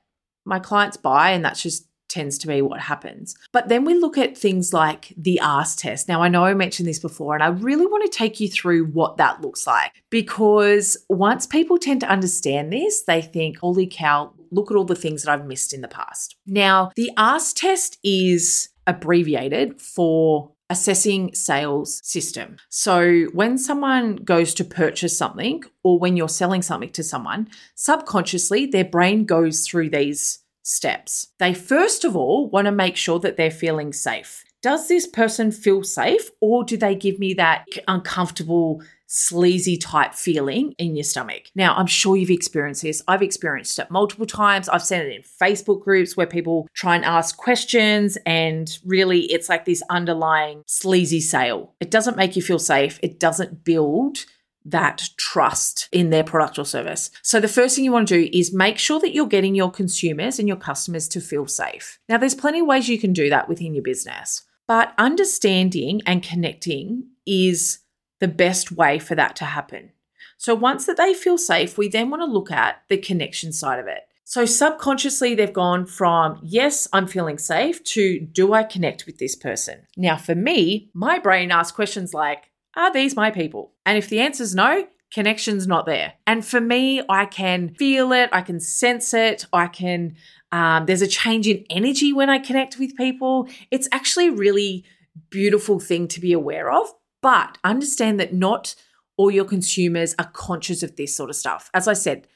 my 0.45 0.59
clients 0.59 0.97
buy, 0.97 1.31
and 1.31 1.45
that's 1.45 1.63
just 1.63 1.87
tends 2.13 2.39
to 2.39 2.47
be 2.47 2.63
what 2.63 2.81
happens. 2.81 3.35
But 3.53 3.69
then 3.69 3.85
we 3.85 3.95
look 3.95 4.19
at 4.19 4.37
things 4.37 4.73
like 4.73 5.13
the 5.17 5.41
ask 5.41 5.79
test. 5.79 6.09
Now, 6.09 6.23
I 6.23 6.29
know 6.29 6.45
I 6.45 6.55
mentioned 6.55 6.89
this 6.89 6.99
before, 6.99 7.35
and 7.35 7.43
I 7.43 7.49
really 7.49 7.87
want 7.87 8.05
to 8.05 8.17
take 8.17 8.39
you 8.39 8.49
through 8.49 8.87
what 8.87 9.17
that 9.17 9.41
looks 9.41 9.67
like 9.67 10.03
because 10.11 10.97
once 11.09 11.47
people 11.47 11.79
tend 11.79 12.01
to 12.01 12.09
understand 12.09 12.73
this, 12.73 13.03
they 13.03 13.23
think, 13.23 13.59
holy 13.59 13.87
cow, 13.87 14.33
look 14.51 14.71
at 14.71 14.77
all 14.77 14.85
the 14.85 14.95
things 14.95 15.23
that 15.23 15.33
I've 15.33 15.47
missed 15.47 15.73
in 15.73 15.81
the 15.81 15.89
past. 15.89 16.37
Now, 16.47 16.91
the 16.95 17.11
ask 17.17 17.57
test 17.57 17.99
is 18.05 18.69
abbreviated 18.87 19.81
for 19.81 20.53
assessing 20.69 21.35
sales 21.35 22.01
system. 22.03 22.57
So 22.71 23.25
when 23.33 23.59
someone 23.59 24.17
goes 24.17 24.55
to 24.55 24.65
purchase 24.65 25.17
something 25.17 25.65
or 25.83 25.99
when 25.99 26.17
you're 26.17 26.29
selling 26.29 26.63
something 26.63 26.91
to 26.91 27.03
someone, 27.03 27.49
subconsciously 27.75 28.67
their 28.67 28.85
brain 28.85 29.27
goes 29.27 29.67
through 29.67 29.91
these 29.91 30.39
steps. 30.63 31.29
They 31.39 31.55
first 31.55 32.05
of 32.05 32.17
all 32.17 32.49
want 32.49 32.67
to 32.67 32.73
make 32.73 32.97
sure 32.97 33.19
that 33.21 33.37
they're 33.37 33.51
feeling 33.51 33.93
safe. 33.93 34.45
Does 34.63 34.87
this 34.87 35.09
person 35.09 35.51
feel 35.51 35.83
safe 35.83 36.31
or 36.41 36.63
do 36.63 36.77
they 36.77 36.95
give 36.95 37.19
me 37.19 37.35
that 37.35 37.67
uncomfortable, 37.89 38.81
sleazy 39.09 39.77
type 39.77 40.15
feeling 40.15 40.73
in 40.79 40.95
your 40.95 41.03
stomach? 41.03 41.43
Now, 41.57 41.75
I'm 41.75 41.89
sure 41.89 42.17
you've 42.17 42.31
experienced 42.31 42.83
this. 42.83 43.03
I've 43.09 43.23
experienced 43.23 43.77
it 43.81 43.91
multiple 43.91 44.25
times. 44.25 44.69
I've 44.69 44.85
seen 44.85 45.01
it 45.01 45.17
in 45.17 45.23
Facebook 45.23 45.83
groups 45.83 46.17
where 46.17 46.29
people 46.29 46.69
try 46.75 46.95
and 46.95 47.05
ask 47.05 47.37
questions, 47.37 48.17
and 48.25 48.71
really 48.85 49.23
it's 49.33 49.49
like 49.49 49.65
this 49.65 49.83
underlying 49.91 50.63
sleazy 50.67 51.21
sale. 51.21 51.75
It 51.81 51.91
doesn't 51.91 52.17
make 52.17 52.37
you 52.37 52.43
feel 52.43 52.61
safe, 52.61 53.01
it 53.03 53.19
doesn't 53.19 53.65
build 53.65 54.19
that 54.65 55.09
trust 55.17 55.89
in 55.93 56.11
their 56.11 56.25
product 56.25 56.59
or 56.59 56.65
service. 56.65 57.11
So, 57.23 57.41
the 57.41 57.49
first 57.49 57.75
thing 57.75 57.85
you 57.85 57.93
want 57.93 58.09
to 58.09 58.23
do 58.23 58.31
is 58.33 58.53
make 58.53 58.79
sure 58.79 59.01
that 59.01 59.13
you're 59.13 59.27
getting 59.27 59.55
your 59.55 59.71
consumers 59.71 60.39
and 60.39 60.49
your 60.49 60.57
customers 60.57 61.09
to 61.09 61.21
feel 61.21 61.47
safe. 61.47 61.99
Now, 62.09 62.19
there's 62.19 62.35
plenty 62.35 62.61
of 62.61 62.67
ways 62.67 62.89
you 62.89 62.99
can 62.99 63.13
do 63.13 63.29
that 63.31 63.49
within 63.49 63.75
your 63.75 63.83
business, 63.83 64.45
but 64.67 64.95
understanding 64.99 66.01
and 66.07 66.23
connecting 66.23 67.09
is 67.27 67.81
the 68.21 68.29
best 68.29 68.71
way 68.71 68.99
for 68.99 69.15
that 69.15 69.37
to 69.37 69.45
happen. 69.45 69.91
So, 70.39 70.55
once 70.55 70.87
that 70.87 70.97
they 70.97 71.15
feel 71.15 71.39
safe, 71.39 71.79
we 71.79 71.89
then 71.89 72.11
want 72.11 72.23
to 72.23 72.27
look 72.27 72.51
at 72.51 72.83
the 72.89 72.97
connection 72.97 73.53
side 73.53 73.79
of 73.79 73.87
it. 73.87 74.03
So, 74.25 74.47
subconsciously, 74.47 75.35
they've 75.35 75.53
gone 75.53 75.85
from, 75.85 76.39
yes, 76.43 76.89
I'm 76.93 77.07
feeling 77.07 77.39
safe, 77.39 77.83
to, 77.85 78.21
do 78.21 78.53
I 78.53 78.63
connect 78.63 79.05
with 79.05 79.19
this 79.19 79.37
person? 79.37 79.87
Now, 79.97 80.17
for 80.17 80.35
me, 80.35 80.91
my 80.95 81.19
brain 81.19 81.51
asks 81.51 81.75
questions 81.75 82.15
like, 82.15 82.51
are 82.77 82.93
these 82.93 83.17
my 83.17 83.31
people? 83.31 83.73
And 83.85 83.99
if 83.99 84.09
the 84.09 84.21
answer 84.21 84.43
is 84.43 84.55
no, 84.55 84.87
connection's 85.13 85.67
not 85.67 85.87
there. 85.87 86.15
And 86.27 86.45
for 86.45 86.61
me, 86.61 87.03
I 87.09 87.27
can 87.27 87.75
feel 87.75 88.13
it, 88.13 88.31
I 88.33 88.41
can 88.41 88.61
sense 88.61 89.13
it, 89.13 89.47
I 89.53 89.67
can, 89.67 90.17
um, 90.51 90.87
there's 90.87 91.03
a 91.03 91.07
change 91.07 91.47
in 91.47 91.65
energy 91.71 92.13
when 92.13 92.31
I 92.31 92.39
connect 92.39 92.79
with 92.79 92.97
people. 92.97 93.49
It's 93.71 93.89
actually 93.93 94.29
a 94.29 94.33
really 94.33 94.85
beautiful 95.31 95.79
thing 95.79 96.09
to 96.09 96.21
be 96.21 96.33
aware 96.33 96.71
of. 96.71 96.89
But 97.21 97.59
understand 97.63 98.19
that 98.21 98.35
not 98.35 98.75
all 99.17 99.31
your 99.31 99.45
consumers 99.45 100.15
are 100.19 100.31
conscious 100.33 100.83
of 100.83 100.97
this 100.97 101.17
sort 101.17 101.31
of 101.31 101.37
stuff. 101.37 101.71
As 101.73 101.87
I 101.87 101.93
said, 101.93 102.27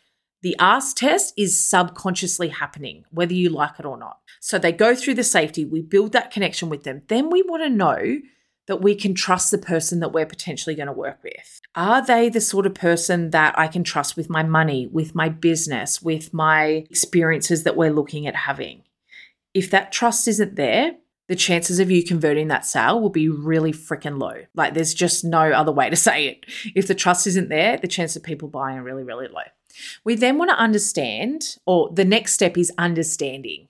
the 0.42 0.54
ask 0.60 0.96
test 0.96 1.32
is 1.36 1.58
subconsciously 1.66 2.48
happening, 2.48 3.04
whether 3.10 3.34
you 3.34 3.48
like 3.48 3.80
it 3.80 3.86
or 3.86 3.96
not. 3.96 4.18
So 4.40 4.58
they 4.58 4.70
go 4.70 4.94
through 4.94 5.14
the 5.14 5.24
safety, 5.24 5.64
we 5.64 5.80
build 5.80 6.12
that 6.12 6.30
connection 6.30 6.68
with 6.68 6.84
them. 6.84 7.02
Then 7.08 7.30
we 7.30 7.42
want 7.42 7.64
to 7.64 7.70
know 7.70 8.18
that 8.66 8.82
we 8.82 8.94
can 8.94 9.14
trust 9.14 9.50
the 9.50 9.58
person 9.58 10.00
that 10.00 10.12
we're 10.12 10.26
potentially 10.26 10.74
going 10.74 10.86
to 10.86 10.92
work 10.92 11.18
with? 11.22 11.60
Are 11.74 12.04
they 12.04 12.28
the 12.28 12.40
sort 12.40 12.66
of 12.66 12.74
person 12.74 13.30
that 13.30 13.58
I 13.58 13.68
can 13.68 13.84
trust 13.84 14.16
with 14.16 14.30
my 14.30 14.42
money, 14.42 14.86
with 14.86 15.14
my 15.14 15.28
business, 15.28 16.02
with 16.02 16.32
my 16.32 16.84
experiences 16.90 17.62
that 17.62 17.76
we're 17.76 17.92
looking 17.92 18.26
at 18.26 18.34
having? 18.34 18.82
If 19.54 19.70
that 19.70 19.92
trust 19.92 20.28
isn't 20.28 20.56
there, 20.56 20.96
the 21.28 21.36
chances 21.36 21.80
of 21.80 21.90
you 21.90 22.04
converting 22.04 22.48
that 22.48 22.64
sale 22.64 23.00
will 23.00 23.10
be 23.10 23.28
really 23.28 23.72
freaking 23.72 24.20
low. 24.20 24.44
Like 24.54 24.74
there's 24.74 24.94
just 24.94 25.24
no 25.24 25.50
other 25.50 25.72
way 25.72 25.90
to 25.90 25.96
say 26.08 26.26
it. 26.28 26.46
If 26.74 26.86
the 26.86 26.94
trust 26.94 27.26
isn't 27.26 27.48
there, 27.48 27.76
the 27.76 27.88
chance 27.88 28.16
of 28.16 28.22
people 28.22 28.48
buying 28.48 28.78
are 28.78 28.82
really, 28.82 29.02
really 29.02 29.28
low. 29.28 29.42
We 30.04 30.14
then 30.14 30.38
want 30.38 30.50
to 30.50 30.56
understand, 30.56 31.56
or 31.66 31.90
the 31.92 32.04
next 32.04 32.32
step 32.32 32.56
is 32.56 32.72
understanding. 32.78 33.68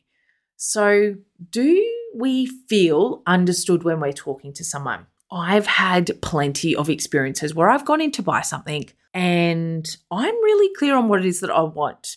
So, 0.56 1.16
do 1.50 1.94
we 2.14 2.46
feel 2.46 3.22
understood 3.26 3.82
when 3.82 4.00
we're 4.00 4.12
talking 4.12 4.52
to 4.54 4.64
someone? 4.64 5.06
I've 5.30 5.66
had 5.66 6.20
plenty 6.22 6.74
of 6.74 6.88
experiences 6.88 7.54
where 7.54 7.68
I've 7.68 7.84
gone 7.84 8.00
in 8.00 8.12
to 8.12 8.22
buy 8.22 8.40
something 8.40 8.88
and 9.12 9.96
I'm 10.10 10.34
really 10.34 10.74
clear 10.76 10.94
on 10.94 11.08
what 11.08 11.20
it 11.20 11.26
is 11.26 11.40
that 11.40 11.50
I 11.50 11.62
want. 11.62 12.16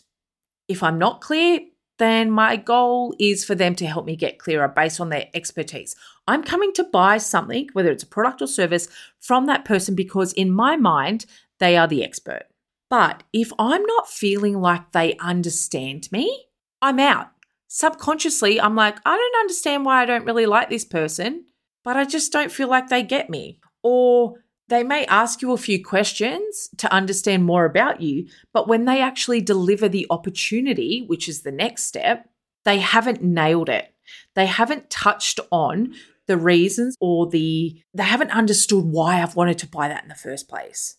If 0.67 0.84
I'm 0.84 0.99
not 0.99 1.21
clear, 1.21 1.62
then 1.97 2.32
my 2.32 2.56
goal 2.56 3.13
is 3.19 3.43
for 3.43 3.56
them 3.56 3.75
to 3.75 3.88
help 3.88 4.06
me 4.06 4.15
get 4.15 4.39
clearer 4.39 4.67
based 4.67 5.02
on 5.02 5.10
their 5.10 5.28
expertise. 5.34 5.95
I'm 6.28 6.43
coming 6.43 6.71
to 6.73 6.84
buy 6.84 7.17
something, 7.17 7.69
whether 7.73 7.91
it's 7.91 8.04
a 8.04 8.08
product 8.08 8.41
or 8.41 8.47
service, 8.47 8.88
from 9.19 9.47
that 9.47 9.65
person 9.65 9.95
because 9.95 10.32
in 10.34 10.52
my 10.52 10.78
mind, 10.78 11.25
they 11.60 11.75
are 11.75 11.88
the 11.88 12.04
expert. 12.04 12.43
But 12.89 13.23
if 13.34 13.52
I'm 13.60 13.84
not 13.84 14.10
feeling 14.10 14.62
like 14.62 14.91
they 14.91 15.17
understand 15.17 16.10
me, 16.12 16.45
I'm 16.82 16.99
out. 16.99 17.32
Subconsciously, 17.70 18.60
I'm 18.60 18.76
like, 18.76 18.98
I 19.06 19.16
don't 19.16 19.42
understand 19.42 19.86
why 19.86 20.02
I 20.02 20.06
don't 20.06 20.26
really 20.26 20.46
like 20.46 20.70
this 20.70 20.84
person, 20.84 21.46
but 21.86 21.96
I 21.96 22.04
just 22.04 22.34
don't 22.34 22.52
feel 22.52 22.68
like 22.68 22.90
they 22.90 23.04
get 23.04 23.30
me. 23.30 23.62
Or 23.82 24.34
they 24.68 24.84
may 24.84 25.06
ask 25.06 25.42
you 25.42 25.54
a 25.54 25.58
few 25.58 25.84
questions 25.84 26.70
to 26.78 26.94
understand 26.94 27.46
more 27.46 27.66
about 27.66 28.02
you, 28.02 28.28
but 28.54 28.68
when 28.68 28.86
they 28.86 29.02
actually 29.02 29.40
deliver 29.40 29.88
the 29.88 30.06
opportunity, 30.10 31.06
which 31.08 31.30
is 31.30 31.42
the 31.42 31.52
next 31.52 31.86
step, 31.86 32.28
they 32.66 32.80
haven't 32.80 33.24
nailed 33.24 33.70
it. 33.70 33.94
They 34.36 34.48
haven't 34.48 34.90
touched 34.90 35.40
on 35.52 35.94
the 36.28 36.38
reasons 36.38 36.96
or 37.00 37.28
the, 37.28 37.82
they 37.94 38.04
haven't 38.04 38.32
understood 38.32 38.86
why 38.86 39.22
I've 39.22 39.36
wanted 39.36 39.58
to 39.60 39.68
buy 39.68 39.88
that 39.88 40.04
in 40.04 40.10
the 40.10 40.16
first 40.16 40.48
place. 40.48 40.98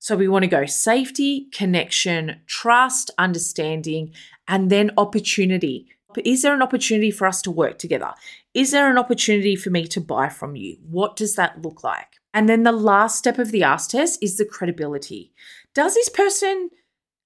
So 0.00 0.16
we 0.16 0.28
want 0.28 0.44
to 0.44 0.48
go 0.48 0.64
safety, 0.64 1.48
connection, 1.52 2.40
trust, 2.46 3.10
understanding, 3.18 4.14
and 4.48 4.70
then 4.70 4.92
opportunity. 4.96 5.88
Is 6.24 6.40
there 6.40 6.54
an 6.54 6.62
opportunity 6.62 7.10
for 7.10 7.26
us 7.26 7.42
to 7.42 7.50
work 7.50 7.78
together? 7.78 8.14
Is 8.54 8.70
there 8.70 8.90
an 8.90 8.96
opportunity 8.96 9.54
for 9.56 9.68
me 9.68 9.86
to 9.88 10.00
buy 10.00 10.30
from 10.30 10.56
you? 10.56 10.78
What 10.88 11.16
does 11.16 11.36
that 11.36 11.60
look 11.60 11.84
like? 11.84 12.16
And 12.32 12.48
then 12.48 12.62
the 12.62 12.72
last 12.72 13.18
step 13.18 13.38
of 13.38 13.52
the 13.52 13.62
ask 13.62 13.90
test 13.90 14.22
is 14.22 14.38
the 14.38 14.46
credibility. 14.46 15.34
Does 15.74 15.94
this 15.94 16.08
person 16.08 16.70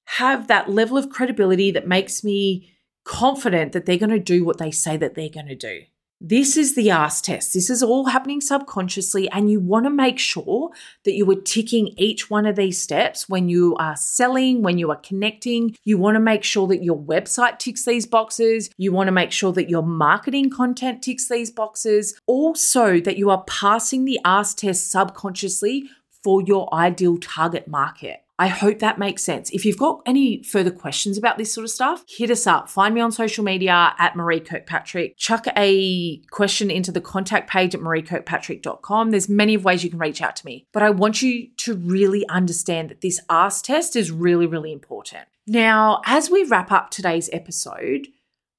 have 0.07 0.49
that 0.49 0.69
level 0.69 0.99
of 0.99 1.11
credibility 1.11 1.71
that 1.71 1.87
makes 1.87 2.25
me 2.25 2.75
confident 3.05 3.73
that 3.73 3.87
they're 3.87 3.99
going 3.99 4.11
to 4.11 4.19
do 4.19 4.45
what 4.45 4.59
they 4.59 4.73
say 4.73 4.97
that 4.97 5.15
they're 5.15 5.29
going 5.29 5.47
to 5.47 5.55
do? 5.55 5.83
This 6.27 6.57
is 6.57 6.75
the 6.75 6.89
ask 6.89 7.25
test. 7.25 7.53
This 7.53 7.69
is 7.69 7.83
all 7.83 8.07
happening 8.07 8.41
subconsciously, 8.41 9.29
and 9.29 9.51
you 9.51 9.61
want 9.61 9.85
to 9.85 9.91
make 9.91 10.19
sure 10.19 10.71
that 11.05 11.13
you 11.13 11.31
are 11.31 11.35
ticking 11.35 11.89
each 11.99 12.31
one 12.31 12.47
of 12.47 12.57
these 12.57 12.81
steps 12.81 13.29
when 13.29 13.51
you 13.51 13.77
are 13.77 13.95
selling, 13.95 14.63
when 14.63 14.79
you 14.79 14.91
are 14.91 14.97
connecting. 14.97 15.77
You 15.85 15.99
want 15.99 16.15
to 16.15 16.21
make 16.21 16.43
sure 16.43 16.67
that 16.69 16.83
your 16.83 16.97
website 16.97 17.59
ticks 17.59 17.85
these 17.85 18.07
boxes. 18.07 18.71
You 18.79 18.91
want 18.91 19.09
to 19.09 19.13
make 19.13 19.33
sure 19.33 19.53
that 19.53 19.69
your 19.69 19.83
marketing 19.83 20.49
content 20.49 21.03
ticks 21.03 21.29
these 21.29 21.51
boxes. 21.51 22.19
Also, 22.27 23.01
that 23.01 23.19
you 23.19 23.29
are 23.29 23.45
passing 23.45 24.07
the 24.07 24.19
ask 24.25 24.57
test 24.57 24.91
subconsciously 24.91 25.91
for 26.23 26.41
your 26.41 26.73
ideal 26.73 27.19
target 27.19 27.69
market. 27.69 28.24
I 28.39 28.49
hope 28.49 28.81
that 28.81 28.99
makes 28.99 29.23
sense. 29.23 29.51
If 29.51 29.65
you've 29.65 29.79
got 29.79 30.03
any 30.07 30.43
further 30.43 30.73
questions 30.73 31.17
about 31.17 31.39
this 31.39 31.53
sort 31.53 31.65
of 31.65 31.71
stuff, 31.71 32.05
hit 32.09 32.31
us 32.31 32.47
up. 32.47 32.69
Find 32.69 32.95
me 32.95 33.01
on 33.01 33.13
social 33.13 33.45
media 33.45 33.95
at 33.97 34.15
Maree 34.15 34.45
Kirkpatrick. 34.45 35.17
Chuck 35.17 35.47
a 35.57 36.19
question 36.31 36.71
into 36.71 36.91
the 36.91 37.01
contact 37.01 37.49
page 37.49 37.75
at 37.75 37.81
mareekirkpatrick.com. 37.81 39.11
There's 39.11 39.29
many 39.29 39.57
ways 39.57 39.85
you 39.85 39.91
can 39.91 40.01
reach 40.01 40.21
out 40.21 40.35
to 40.37 40.47
me, 40.47 40.67
but 40.73 40.83
I 40.83 40.91
want 40.91 41.23
you 41.23 41.49
to 41.59 41.75
really 41.75 42.27
understand 42.29 42.91
that 42.91 43.03
this 43.03 43.21
ask 43.31 43.65
test 43.65 43.95
is 43.95 44.11
really, 44.11 44.47
really 44.47 44.73
important. 44.73 45.27
Now, 45.47 46.01
as 46.05 46.29
we 46.29 46.43
wrap 46.43 46.73
up 46.73 46.91
today's 46.91 47.31
episode, 47.33 48.09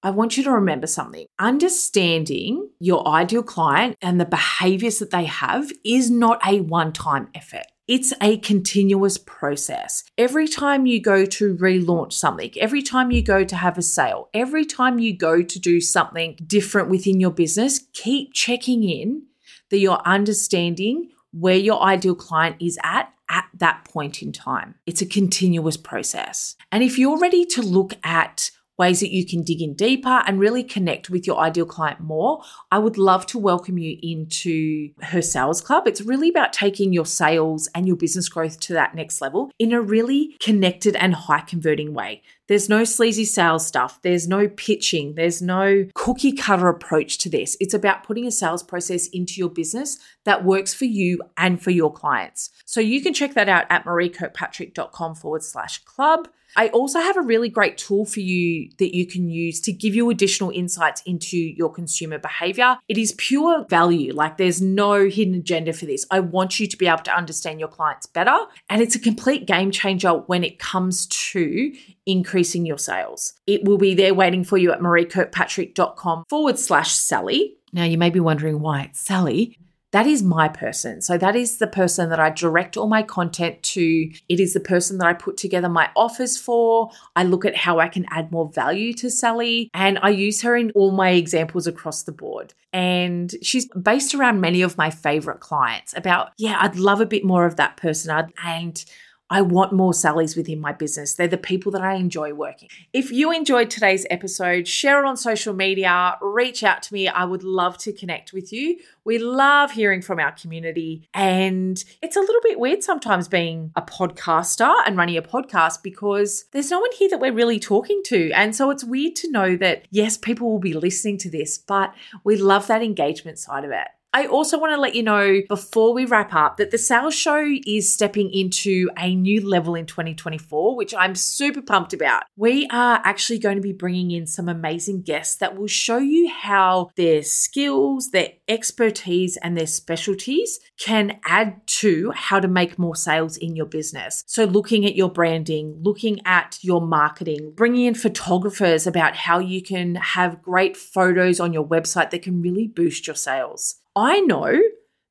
I 0.04 0.12
want 0.12 0.38
you 0.38 0.44
to 0.44 0.52
remember 0.52 0.88
something. 0.88 1.26
Understanding 1.40 2.70
your 2.80 3.06
ideal 3.08 3.42
client 3.44 3.98
and 4.02 4.22
the 4.22 4.26
behaviors 4.26 5.00
that 5.00 5.10
they 5.10 5.26
have 5.26 5.72
is 5.84 6.12
not 6.12 6.40
a 6.48 6.62
one 6.62 6.94
time 6.94 7.30
effort. 7.34 7.66
It's 7.88 8.14
a 8.20 8.38
continuous 8.38 9.20
process. 9.20 10.04
Every 10.18 10.48
time 10.48 10.88
you 10.88 11.00
go 11.00 11.24
to 11.24 11.56
relaunch 11.56 12.14
something, 12.14 12.52
every 12.60 12.82
time 12.82 13.12
you 13.12 13.22
go 13.22 13.44
to 13.44 13.56
have 13.56 13.78
a 13.78 13.84
sale, 13.84 14.30
every 14.34 14.66
time 14.66 14.98
you 14.98 15.16
go 15.16 15.44
to 15.44 15.60
do 15.60 15.80
something 15.80 16.36
different 16.48 16.90
within 16.90 17.20
your 17.20 17.30
business, 17.30 17.80
keep 17.94 18.34
checking 18.34 18.84
in 18.84 19.28
that 19.70 19.78
you're 19.78 20.02
understanding 20.04 21.12
where 21.32 21.58
your 21.58 21.80
ideal 21.84 22.16
client 22.16 22.56
is 22.60 22.80
at 22.84 23.12
at 23.30 23.46
that 23.56 23.86
point 23.86 24.22
in 24.22 24.32
time. 24.32 24.76
It's 24.86 25.02
a 25.02 25.06
continuous 25.06 25.78
process. 25.78 26.56
And 26.72 26.84
if 26.84 26.98
you're 26.98 27.20
ready 27.20 27.46
to 27.46 27.62
look 27.62 27.94
at 28.04 28.52
ways 28.78 29.00
that 29.00 29.12
you 29.12 29.26
can 29.26 29.44
dig 29.44 29.62
in 29.62 29.74
deeper 29.74 30.22
and 30.26 30.40
really 30.40 30.64
connect 30.64 31.10
with 31.10 31.26
your 31.26 31.40
ideal 31.40 31.66
client 31.66 32.00
more, 32.00 32.42
I 32.72 32.80
would 32.80 32.98
love 32.98 33.26
to 33.28 33.40
welcome 33.40 33.78
you 33.78 33.98
into 34.02 34.90
her 35.02 35.22
sales 35.22 35.62
club. 35.62 35.88
It's 35.88 36.02
really 36.02 36.30
about 36.30 36.54
taking 36.54 36.94
your 36.94 37.06
sales 37.06 37.70
and 37.74 37.88
your 37.88 37.96
business 37.96 38.30
growth 38.30 38.60
to 38.62 38.74
that 38.74 38.96
next 38.96 39.22
level 39.22 39.52
in 39.60 39.72
a 39.72 39.82
really 39.82 40.36
connected 40.40 40.96
and 40.96 41.14
high 41.14 41.42
converting 41.42 41.94
way. 41.94 42.22
There's 42.48 42.70
no 42.70 42.84
sleazy 42.84 43.26
sales 43.26 43.66
stuff. 43.66 44.02
There's 44.02 44.28
no 44.28 44.48
pitching. 44.48 45.16
There's 45.16 45.42
no 45.42 45.86
cookie 45.94 46.32
cutter 46.32 46.68
approach 46.68 47.18
to 47.20 47.30
this. 47.30 47.58
It's 47.60 47.74
about 47.74 48.04
putting 48.04 48.28
a 48.28 48.32
sales 48.32 48.64
process 48.64 49.08
into 49.08 49.36
your 49.36 49.50
business 49.50 49.98
that 50.26 50.46
works 50.46 50.74
for 50.74 50.86
you 50.86 51.22
and 51.38 51.62
for 51.62 51.72
your 51.72 51.92
clients. 51.92 52.52
So 52.66 52.80
you 52.80 53.02
can 53.02 53.14
check 53.14 53.34
that 53.34 53.50
out 53.50 53.66
at 53.70 53.86
mareekirkpatrick.com 53.86 55.16
forward 55.16 55.44
slash 55.44 55.84
club. 55.86 56.28
I 56.58 56.70
also 56.70 57.00
have 57.00 57.18
a 57.18 57.22
really 57.22 57.50
great 57.50 57.78
tool 57.78 58.06
for 58.06 58.22
you 58.22 58.70
that 58.78 58.96
you 58.96 59.06
can 59.06 59.30
use 59.30 59.60
to 59.62 59.74
give 59.74 59.94
you 59.94 60.10
additional 60.10 60.52
insights 60.52 61.02
into 61.06 61.38
your 61.38 61.70
consumer 61.70 62.18
behavior. 62.18 62.78
It 62.88 62.98
is 62.98 63.14
pure 63.18 63.66
value, 63.70 64.14
like 64.14 64.38
there's 64.38 64.62
no 64.62 65.10
hidden 65.10 65.36
agenda 65.36 65.74
for 65.74 65.86
this. 65.86 66.06
I 66.12 66.22
want 66.22 66.60
you 66.60 66.68
to 66.68 66.78
be 66.78 66.88
able 66.88 67.04
to 67.04 67.16
understand 67.16 67.60
your 67.60 67.68
clients 67.68 68.06
better. 68.06 68.38
And 68.70 68.82
it's 68.82 68.96
a 68.96 69.00
complete 69.00 69.46
game 69.48 69.70
changer 69.70 70.12
when 70.12 70.44
it 70.46 70.58
comes 70.58 71.08
to 71.08 71.74
increasing 72.06 72.66
your 72.66 72.78
sales. 72.78 73.34
It 73.48 73.64
will 73.64 73.78
be 73.78 73.94
there 73.94 74.14
waiting 74.14 74.44
for 74.44 74.58
you 74.58 74.72
at 74.72 74.80
mareekirkpatrick.com 74.80 76.26
forward 76.30 76.60
slash 76.60 76.94
Sally. 76.94 77.58
Now, 77.74 77.84
you 77.84 77.98
may 77.98 78.10
be 78.10 78.20
wondering 78.20 78.60
why 78.60 78.84
it's 78.84 79.00
Sally. 79.00 79.58
That 79.96 80.08
is 80.08 80.22
my 80.22 80.50
person. 80.50 81.02
So 81.02 81.18
that 81.18 81.38
is 81.38 81.58
the 81.58 81.68
person 81.68 82.10
that 82.10 82.20
I 82.20 82.30
direct 82.30 82.76
all 82.76 82.88
my 82.88 83.02
content 83.02 83.64
to. 83.64 84.12
It 84.28 84.42
is 84.42 84.54
the 84.54 84.60
person 84.60 84.98
that 84.98 85.08
I 85.08 85.14
put 85.14 85.38
together 85.38 85.70
my 85.70 85.90
offers 85.96 86.38
for. 86.38 86.90
I 87.16 87.24
look 87.24 87.46
at 87.46 87.56
how 87.56 87.80
I 87.80 87.88
can 87.88 88.06
add 88.10 88.30
more 88.30 88.52
value 88.52 88.92
to 88.96 89.10
Sally 89.10 89.70
and 89.74 89.98
I 90.02 90.10
use 90.10 90.42
her 90.42 90.58
in 90.58 90.72
all 90.72 90.92
my 90.92 91.12
examples 91.12 91.66
across 91.66 92.04
the 92.04 92.12
board. 92.12 92.54
And 92.74 93.34
she's 93.42 93.70
based 93.70 94.14
around 94.14 94.42
many 94.42 94.62
of 94.64 94.78
my 94.78 94.90
favorite 94.90 95.40
clients 95.40 95.94
about, 95.96 96.34
yeah, 96.38 96.58
I'd 96.60 96.76
love 96.76 97.00
a 97.00 97.06
bit 97.06 97.24
more 97.24 97.46
of 97.46 97.56
that 97.56 97.78
person. 97.78 98.12
I'd, 98.12 98.34
and 98.44 98.84
I 99.30 99.42
want 99.42 99.74
more 99.74 99.92
Sallys 99.92 100.38
within 100.38 100.60
my 100.60 100.72
business. 100.72 101.16
They're 101.16 101.28
the 101.28 101.38
people 101.38 101.72
that 101.72 101.82
I 101.82 101.96
enjoy 101.96 102.34
working. 102.34 102.70
If 102.94 103.12
you 103.12 103.32
enjoyed 103.32 103.72
today's 103.72 104.06
episode, 104.12 104.68
share 104.68 105.04
it 105.04 105.08
on 105.08 105.18
social 105.18 105.54
media, 105.54 106.18
reach 106.22 106.64
out 106.64 106.84
to 106.84 106.94
me. 106.94 107.08
I 107.08 107.26
would 107.26 107.44
love 107.44 107.78
to 107.80 107.92
connect 107.92 108.34
with 108.34 108.54
you. 108.54 108.78
We 109.04 109.18
love 109.18 109.72
hearing 109.72 110.04
from 110.04 110.20
our 110.20 110.32
community. 110.32 111.08
And 111.14 111.84
it's 112.04 112.16
a 112.16 112.20
little 112.20 112.42
bit 112.44 112.60
weird 112.60 112.84
sometimes 112.84 113.28
being 113.28 113.72
a 113.76 113.82
podcaster 113.82 114.74
and 114.86 114.96
running 114.96 115.18
a 115.18 115.24
podcast 115.24 115.82
because 115.82 116.46
there's 116.52 116.70
no 116.70 116.80
one 116.80 116.92
here 116.98 117.10
that 117.10 117.20
we're 117.20 117.34
really 117.34 117.60
talking 117.60 118.02
to. 118.06 118.32
And 118.32 118.56
so 118.56 118.70
it's 118.70 118.84
weird 118.84 119.16
to 119.18 119.32
know 119.32 119.56
that, 119.58 119.88
yes, 119.90 120.18
people 120.18 120.52
will 120.52 120.60
be 120.60 120.74
listening 120.74 121.18
to 121.20 121.32
this, 121.32 121.58
but 121.58 121.96
we 122.24 122.38
love 122.38 122.68
that 122.68 122.84
engagement 122.84 123.40
side 123.40 123.66
of 123.66 123.72
it. 123.72 123.88
I 124.16 124.28
also 124.28 124.58
want 124.58 124.72
to 124.72 124.80
let 124.80 124.96
you 124.96 125.04
know 125.04 125.42
before 125.50 125.94
we 125.94 126.06
wrap 126.06 126.34
up 126.34 126.56
that 126.56 126.72
the 126.72 126.78
sales 126.78 127.14
show 127.14 127.46
is 127.68 127.92
stepping 127.92 128.32
into 128.32 128.90
a 128.98 129.14
new 129.14 129.46
level 129.46 129.76
in 129.76 129.86
2024, 129.86 130.78
which 130.78 130.96
I'm 130.96 131.16
super 131.16 131.62
pumped 131.62 131.92
about. 131.92 132.24
We 132.38 132.66
are 132.72 133.02
actually 133.04 133.40
going 133.40 133.58
to 133.58 133.62
be 133.62 133.74
bringing 133.74 134.12
in 134.12 134.26
some 134.26 134.48
amazing 134.48 135.02
guests 135.02 135.36
that 135.40 135.58
will 135.58 135.68
show 135.68 135.98
you 135.98 136.30
how 136.30 136.92
their 136.96 137.24
skills, 137.24 138.12
their 138.12 138.30
expertise, 138.48 139.36
and 139.44 139.58
their 139.58 139.68
specialties 139.68 140.62
can 140.80 141.20
add 141.26 141.68
to 141.68 142.12
how 142.12 142.40
to 142.40 142.48
make 142.48 142.80
more 142.80 142.96
sales 142.96 143.36
in 143.36 143.58
your 143.58 143.66
business. 143.66 144.24
So, 144.28 144.46
looking 144.46 144.86
at 144.86 144.96
your 144.96 145.10
branding, 145.10 145.80
looking 145.82 146.22
at 146.24 146.58
your 146.62 146.80
marketing, 146.80 147.52
bringing 147.54 147.84
in 147.84 147.96
photographers 147.96 148.88
about 148.88 149.18
how 149.18 149.40
you 149.40 149.62
can 149.62 149.96
have 149.96 150.42
great 150.42 150.78
photos 150.78 151.42
on 151.42 151.52
your 151.52 151.68
website 151.68 152.12
that 152.12 152.22
can 152.22 152.42
really 152.42 152.66
boost 152.66 153.08
your 153.08 153.18
sales. 153.18 153.82
I 153.96 154.20
know 154.22 154.60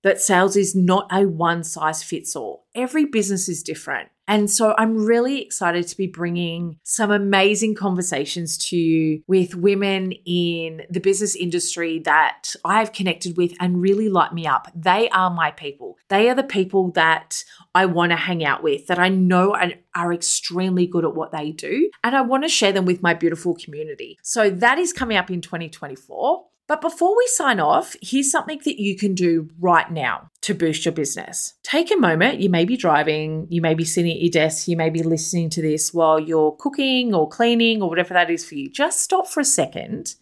that 0.03 0.21
sales 0.21 0.57
is 0.57 0.75
not 0.75 1.09
a 1.11 1.27
one 1.27 1.65
size 1.65 2.03
fits 2.03 2.37
all. 2.37 2.67
Every 2.75 3.07
business 3.07 3.49
is 3.49 3.63
different. 3.63 4.11
And 4.27 4.51
so 4.51 4.75
I'm 4.79 5.05
really 5.05 5.43
excited 5.43 5.87
to 5.87 5.97
be 5.97 6.07
bringing 6.07 6.79
some 6.83 7.11
amazing 7.11 7.75
conversations 7.75 8.57
to 8.69 8.77
you 8.77 9.23
with 9.27 9.55
women 9.55 10.13
in 10.25 10.83
the 10.89 11.01
business 11.01 11.35
industry 11.37 11.99
that 12.01 12.55
I 12.65 12.79
have 12.79 12.93
connected 12.93 13.37
with 13.37 13.53
and 13.61 13.83
really 13.83 14.09
light 14.09 14.33
me 14.33 14.47
up. 14.47 14.71
They 14.75 15.11
are 15.11 15.29
my 15.29 15.51
people. 15.51 15.99
They 16.09 16.31
are 16.31 16.35
the 16.35 16.43
people 16.43 16.91
that 16.93 17.45
I 17.75 17.85
want 17.85 18.13
to 18.13 18.17
hang 18.17 18.43
out 18.45 18.63
with, 18.63 18.87
that 18.87 18.99
I 18.99 19.11
know 19.11 19.57
are 19.95 20.13
extremely 20.13 20.87
good 20.87 21.05
at 21.05 21.15
what 21.15 21.33
they 21.33 21.51
do. 21.51 21.91
And 22.03 22.17
I 22.17 22.23
want 22.23 22.45
to 22.45 22.49
share 22.49 22.73
them 22.73 22.87
with 22.87 23.03
my 23.03 23.13
beautiful 23.13 23.55
community. 23.55 24.19
So 24.23 24.49
that 24.49 24.79
is 24.79 24.95
coming 24.95 25.19
up 25.19 25.31
in 25.31 25.43
2024. 25.43 26.47
But 26.67 26.81
before 26.81 27.15
we 27.17 27.27
sign 27.27 27.61
off, 27.61 27.95
here's 28.01 28.31
something 28.31 28.61
that 28.65 28.81
you 28.81 28.97
can 28.97 29.15
do 29.15 29.51
right 29.61 29.91
now 29.91 30.29
to 30.43 30.55
boost 30.55 30.87
your 30.87 30.93
business. 30.93 31.55
Take 31.63 31.91
a 31.91 31.97
moment. 31.97 32.41
You 32.41 32.49
may 32.49 32.65
be 32.65 32.77
driving, 32.77 33.47
you 33.51 33.61
may 33.61 33.75
be 33.75 33.85
sitting 33.85 34.13
at 34.13 34.21
your 34.21 34.31
desk, 34.31 34.67
you 34.67 34.77
may 34.77 34.89
be 34.89 35.03
listening 35.03 35.51
to 35.51 35.63
this 35.63 35.93
while 35.93 36.19
you're 36.19 36.57
cooking 36.59 37.15
or 37.15 37.29
cleaning 37.29 37.83
or 37.83 37.89
whatever 37.91 38.15
that 38.15 38.31
is 38.31 38.47
for 38.47 38.55
you. 38.55 38.71
Just 38.71 39.01
stop 39.01 39.27
for 39.27 39.41
a 39.41 39.45
second, 39.45 40.15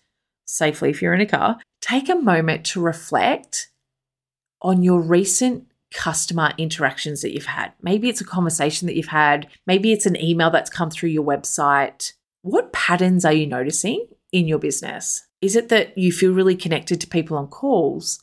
safely 0.45 0.91
if 0.91 1.01
you're 1.01 1.15
in 1.15 1.21
a 1.21 1.27
car. 1.27 1.59
Take 1.81 2.09
a 2.09 2.17
moment 2.17 2.65
to 2.67 2.81
reflect 2.81 3.71
on 4.61 4.83
your 4.83 5.01
recent 5.01 5.67
customer 5.95 6.53
interactions 6.59 7.23
that 7.23 7.33
you've 7.33 7.47
had. 7.47 7.73
Maybe 7.81 8.09
it's 8.09 8.21
a 8.21 8.25
conversation 8.25 8.87
that 8.87 8.97
you've 8.97 9.07
had, 9.07 9.49
maybe 9.67 9.93
it's 9.93 10.07
an 10.07 10.21
email 10.21 10.51
that's 10.51 10.71
come 10.71 10.91
through 10.91 11.11
your 11.11 11.25
website. 11.25 12.15
What 12.43 12.73
patterns 12.73 13.25
are 13.25 13.33
you 13.33 13.47
noticing? 13.47 14.09
in 14.33 14.49
your 14.49 14.59
business? 14.59 15.27
Is 15.43 15.57
it 15.57 15.69
that 15.71 15.99
you 15.99 16.13
feel 16.13 16.33
really 16.33 16.55
connected 16.55 17.01
to 17.01 17.07
people 17.09 17.37
on 17.37 17.49
calls, 17.49 18.23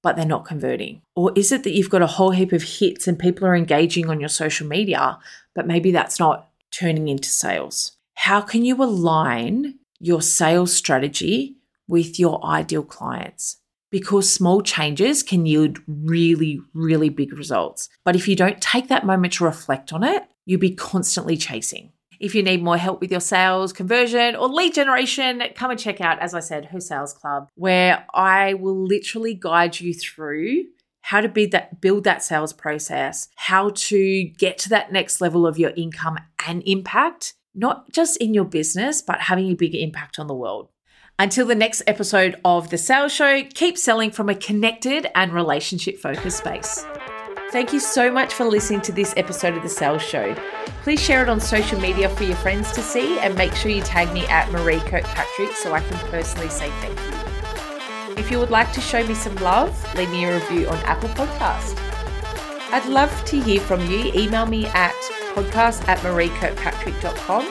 but 0.00 0.14
they're 0.14 0.24
not 0.24 0.44
converting? 0.44 1.02
Or 1.16 1.32
is 1.34 1.50
it 1.50 1.64
that 1.64 1.72
you've 1.72 1.90
got 1.90 2.02
a 2.02 2.06
whole 2.06 2.30
heap 2.30 2.52
of 2.52 2.62
hits 2.62 3.08
and 3.08 3.18
people 3.18 3.46
are 3.46 3.56
engaging 3.56 4.08
on 4.08 4.20
your 4.20 4.28
social 4.28 4.68
media, 4.68 5.18
but 5.56 5.66
maybe 5.66 5.90
that's 5.90 6.20
not 6.20 6.50
turning 6.70 7.08
into 7.08 7.28
sales? 7.28 7.96
How 8.14 8.40
can 8.40 8.64
you 8.64 8.80
align 8.80 9.80
your 9.98 10.22
sales 10.22 10.72
strategy 10.72 11.56
with 11.88 12.20
your 12.20 12.44
ideal 12.46 12.84
clients? 12.84 13.56
Because 13.90 14.32
small 14.32 14.62
changes 14.62 15.24
can 15.24 15.44
yield 15.44 15.80
really, 15.88 16.60
really 16.74 17.08
big 17.08 17.32
results. 17.32 17.88
But 18.04 18.14
if 18.14 18.28
you 18.28 18.36
don't 18.36 18.60
take 18.60 18.86
that 18.86 19.04
moment 19.04 19.34
to 19.34 19.44
reflect 19.44 19.92
on 19.92 20.04
it, 20.04 20.22
you'll 20.46 20.60
be 20.60 20.74
constantly 20.74 21.36
chasing. 21.36 21.92
If 22.22 22.36
you 22.36 22.44
need 22.44 22.62
more 22.62 22.76
help 22.76 23.00
with 23.00 23.10
your 23.10 23.20
sales, 23.20 23.72
conversion, 23.72 24.36
or 24.36 24.48
lead 24.48 24.74
generation, 24.74 25.42
come 25.56 25.72
and 25.72 25.78
check 25.78 26.00
out, 26.00 26.20
as 26.20 26.34
I 26.34 26.40
said, 26.40 26.66
her 26.66 26.78
sales 26.78 27.12
club, 27.12 27.48
where 27.56 28.06
I 28.14 28.54
will 28.54 28.80
literally 28.80 29.34
guide 29.34 29.80
you 29.80 29.92
through 29.92 30.66
how 31.00 31.20
to 31.20 31.28
build 31.28 31.50
that 31.50 31.80
build 31.80 32.04
that 32.04 32.22
sales 32.22 32.52
process, 32.52 33.28
how 33.34 33.70
to 33.70 34.22
get 34.38 34.56
to 34.58 34.68
that 34.68 34.92
next 34.92 35.20
level 35.20 35.48
of 35.48 35.58
your 35.58 35.72
income 35.76 36.16
and 36.46 36.62
impact, 36.64 37.34
not 37.56 37.90
just 37.90 38.16
in 38.18 38.34
your 38.34 38.44
business, 38.44 39.02
but 39.02 39.22
having 39.22 39.50
a 39.50 39.56
bigger 39.56 39.78
impact 39.78 40.20
on 40.20 40.28
the 40.28 40.34
world. 40.34 40.68
Until 41.18 41.44
the 41.44 41.56
next 41.56 41.82
episode 41.88 42.36
of 42.44 42.70
The 42.70 42.78
Sales 42.78 43.12
Show, 43.12 43.42
keep 43.52 43.76
selling 43.76 44.12
from 44.12 44.28
a 44.28 44.36
connected 44.36 45.08
and 45.16 45.32
relationship 45.32 45.98
focused 45.98 46.38
space. 46.38 46.86
Thank 47.52 47.74
you 47.74 47.80
so 47.80 48.10
much 48.10 48.32
for 48.32 48.46
listening 48.46 48.80
to 48.80 48.92
this 48.92 49.12
episode 49.14 49.54
of 49.54 49.62
The 49.62 49.68
Sales 49.68 50.00
Show. 50.00 50.34
Please 50.84 51.02
share 51.02 51.22
it 51.22 51.28
on 51.28 51.38
social 51.38 51.78
media 51.78 52.08
for 52.08 52.24
your 52.24 52.36
friends 52.36 52.72
to 52.72 52.80
see 52.80 53.18
and 53.18 53.34
make 53.34 53.52
sure 53.52 53.70
you 53.70 53.82
tag 53.82 54.10
me 54.14 54.24
at 54.28 54.48
Maree 54.48 54.80
Kirkpatrick 54.80 55.52
so 55.52 55.74
I 55.74 55.80
can 55.80 55.98
personally 56.08 56.48
say 56.48 56.70
thank 56.80 56.98
you. 56.98 58.14
If 58.16 58.30
you 58.30 58.38
would 58.38 58.48
like 58.48 58.72
to 58.72 58.80
show 58.80 59.06
me 59.06 59.12
some 59.12 59.36
love, 59.36 59.76
leave 59.96 60.08
me 60.08 60.24
a 60.24 60.34
review 60.40 60.66
on 60.66 60.78
Apple 60.86 61.10
Podcast. 61.10 61.76
I'd 62.72 62.88
love 62.88 63.22
to 63.26 63.38
hear 63.38 63.60
from 63.60 63.84
you. 63.84 64.10
Email 64.14 64.46
me 64.46 64.64
at 64.68 64.94
podcast 65.34 65.86
at 65.88 65.98
mareekirkpatrick.com. 65.98 67.46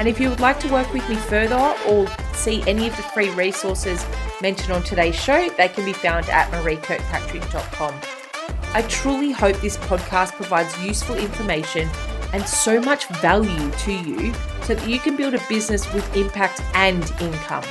And 0.00 0.08
if 0.08 0.18
you 0.18 0.30
would 0.30 0.40
like 0.40 0.58
to 0.60 0.72
work 0.72 0.92
with 0.92 1.08
me 1.08 1.14
further 1.14 1.76
or 1.86 2.08
see 2.32 2.64
any 2.66 2.88
of 2.88 2.96
the 2.96 3.04
free 3.04 3.30
resources 3.30 4.04
mentioned 4.42 4.72
on 4.72 4.82
today's 4.82 5.14
show, 5.14 5.48
they 5.50 5.68
can 5.68 5.84
be 5.84 5.92
found 5.92 6.28
at 6.28 6.50
mareekirkpatrick.com. 6.50 8.23
I 8.74 8.82
truly 8.82 9.30
hope 9.30 9.60
this 9.60 9.76
podcast 9.76 10.32
provides 10.32 10.76
useful 10.82 11.16
information 11.16 11.88
and 12.32 12.44
so 12.44 12.80
much 12.80 13.06
value 13.20 13.70
to 13.70 13.92
you 13.92 14.34
so 14.62 14.74
that 14.74 14.88
you 14.88 14.98
can 14.98 15.16
build 15.16 15.34
a 15.34 15.42
business 15.48 15.90
with 15.94 16.16
impact 16.16 16.60
and 16.74 17.04
income. 17.20 17.62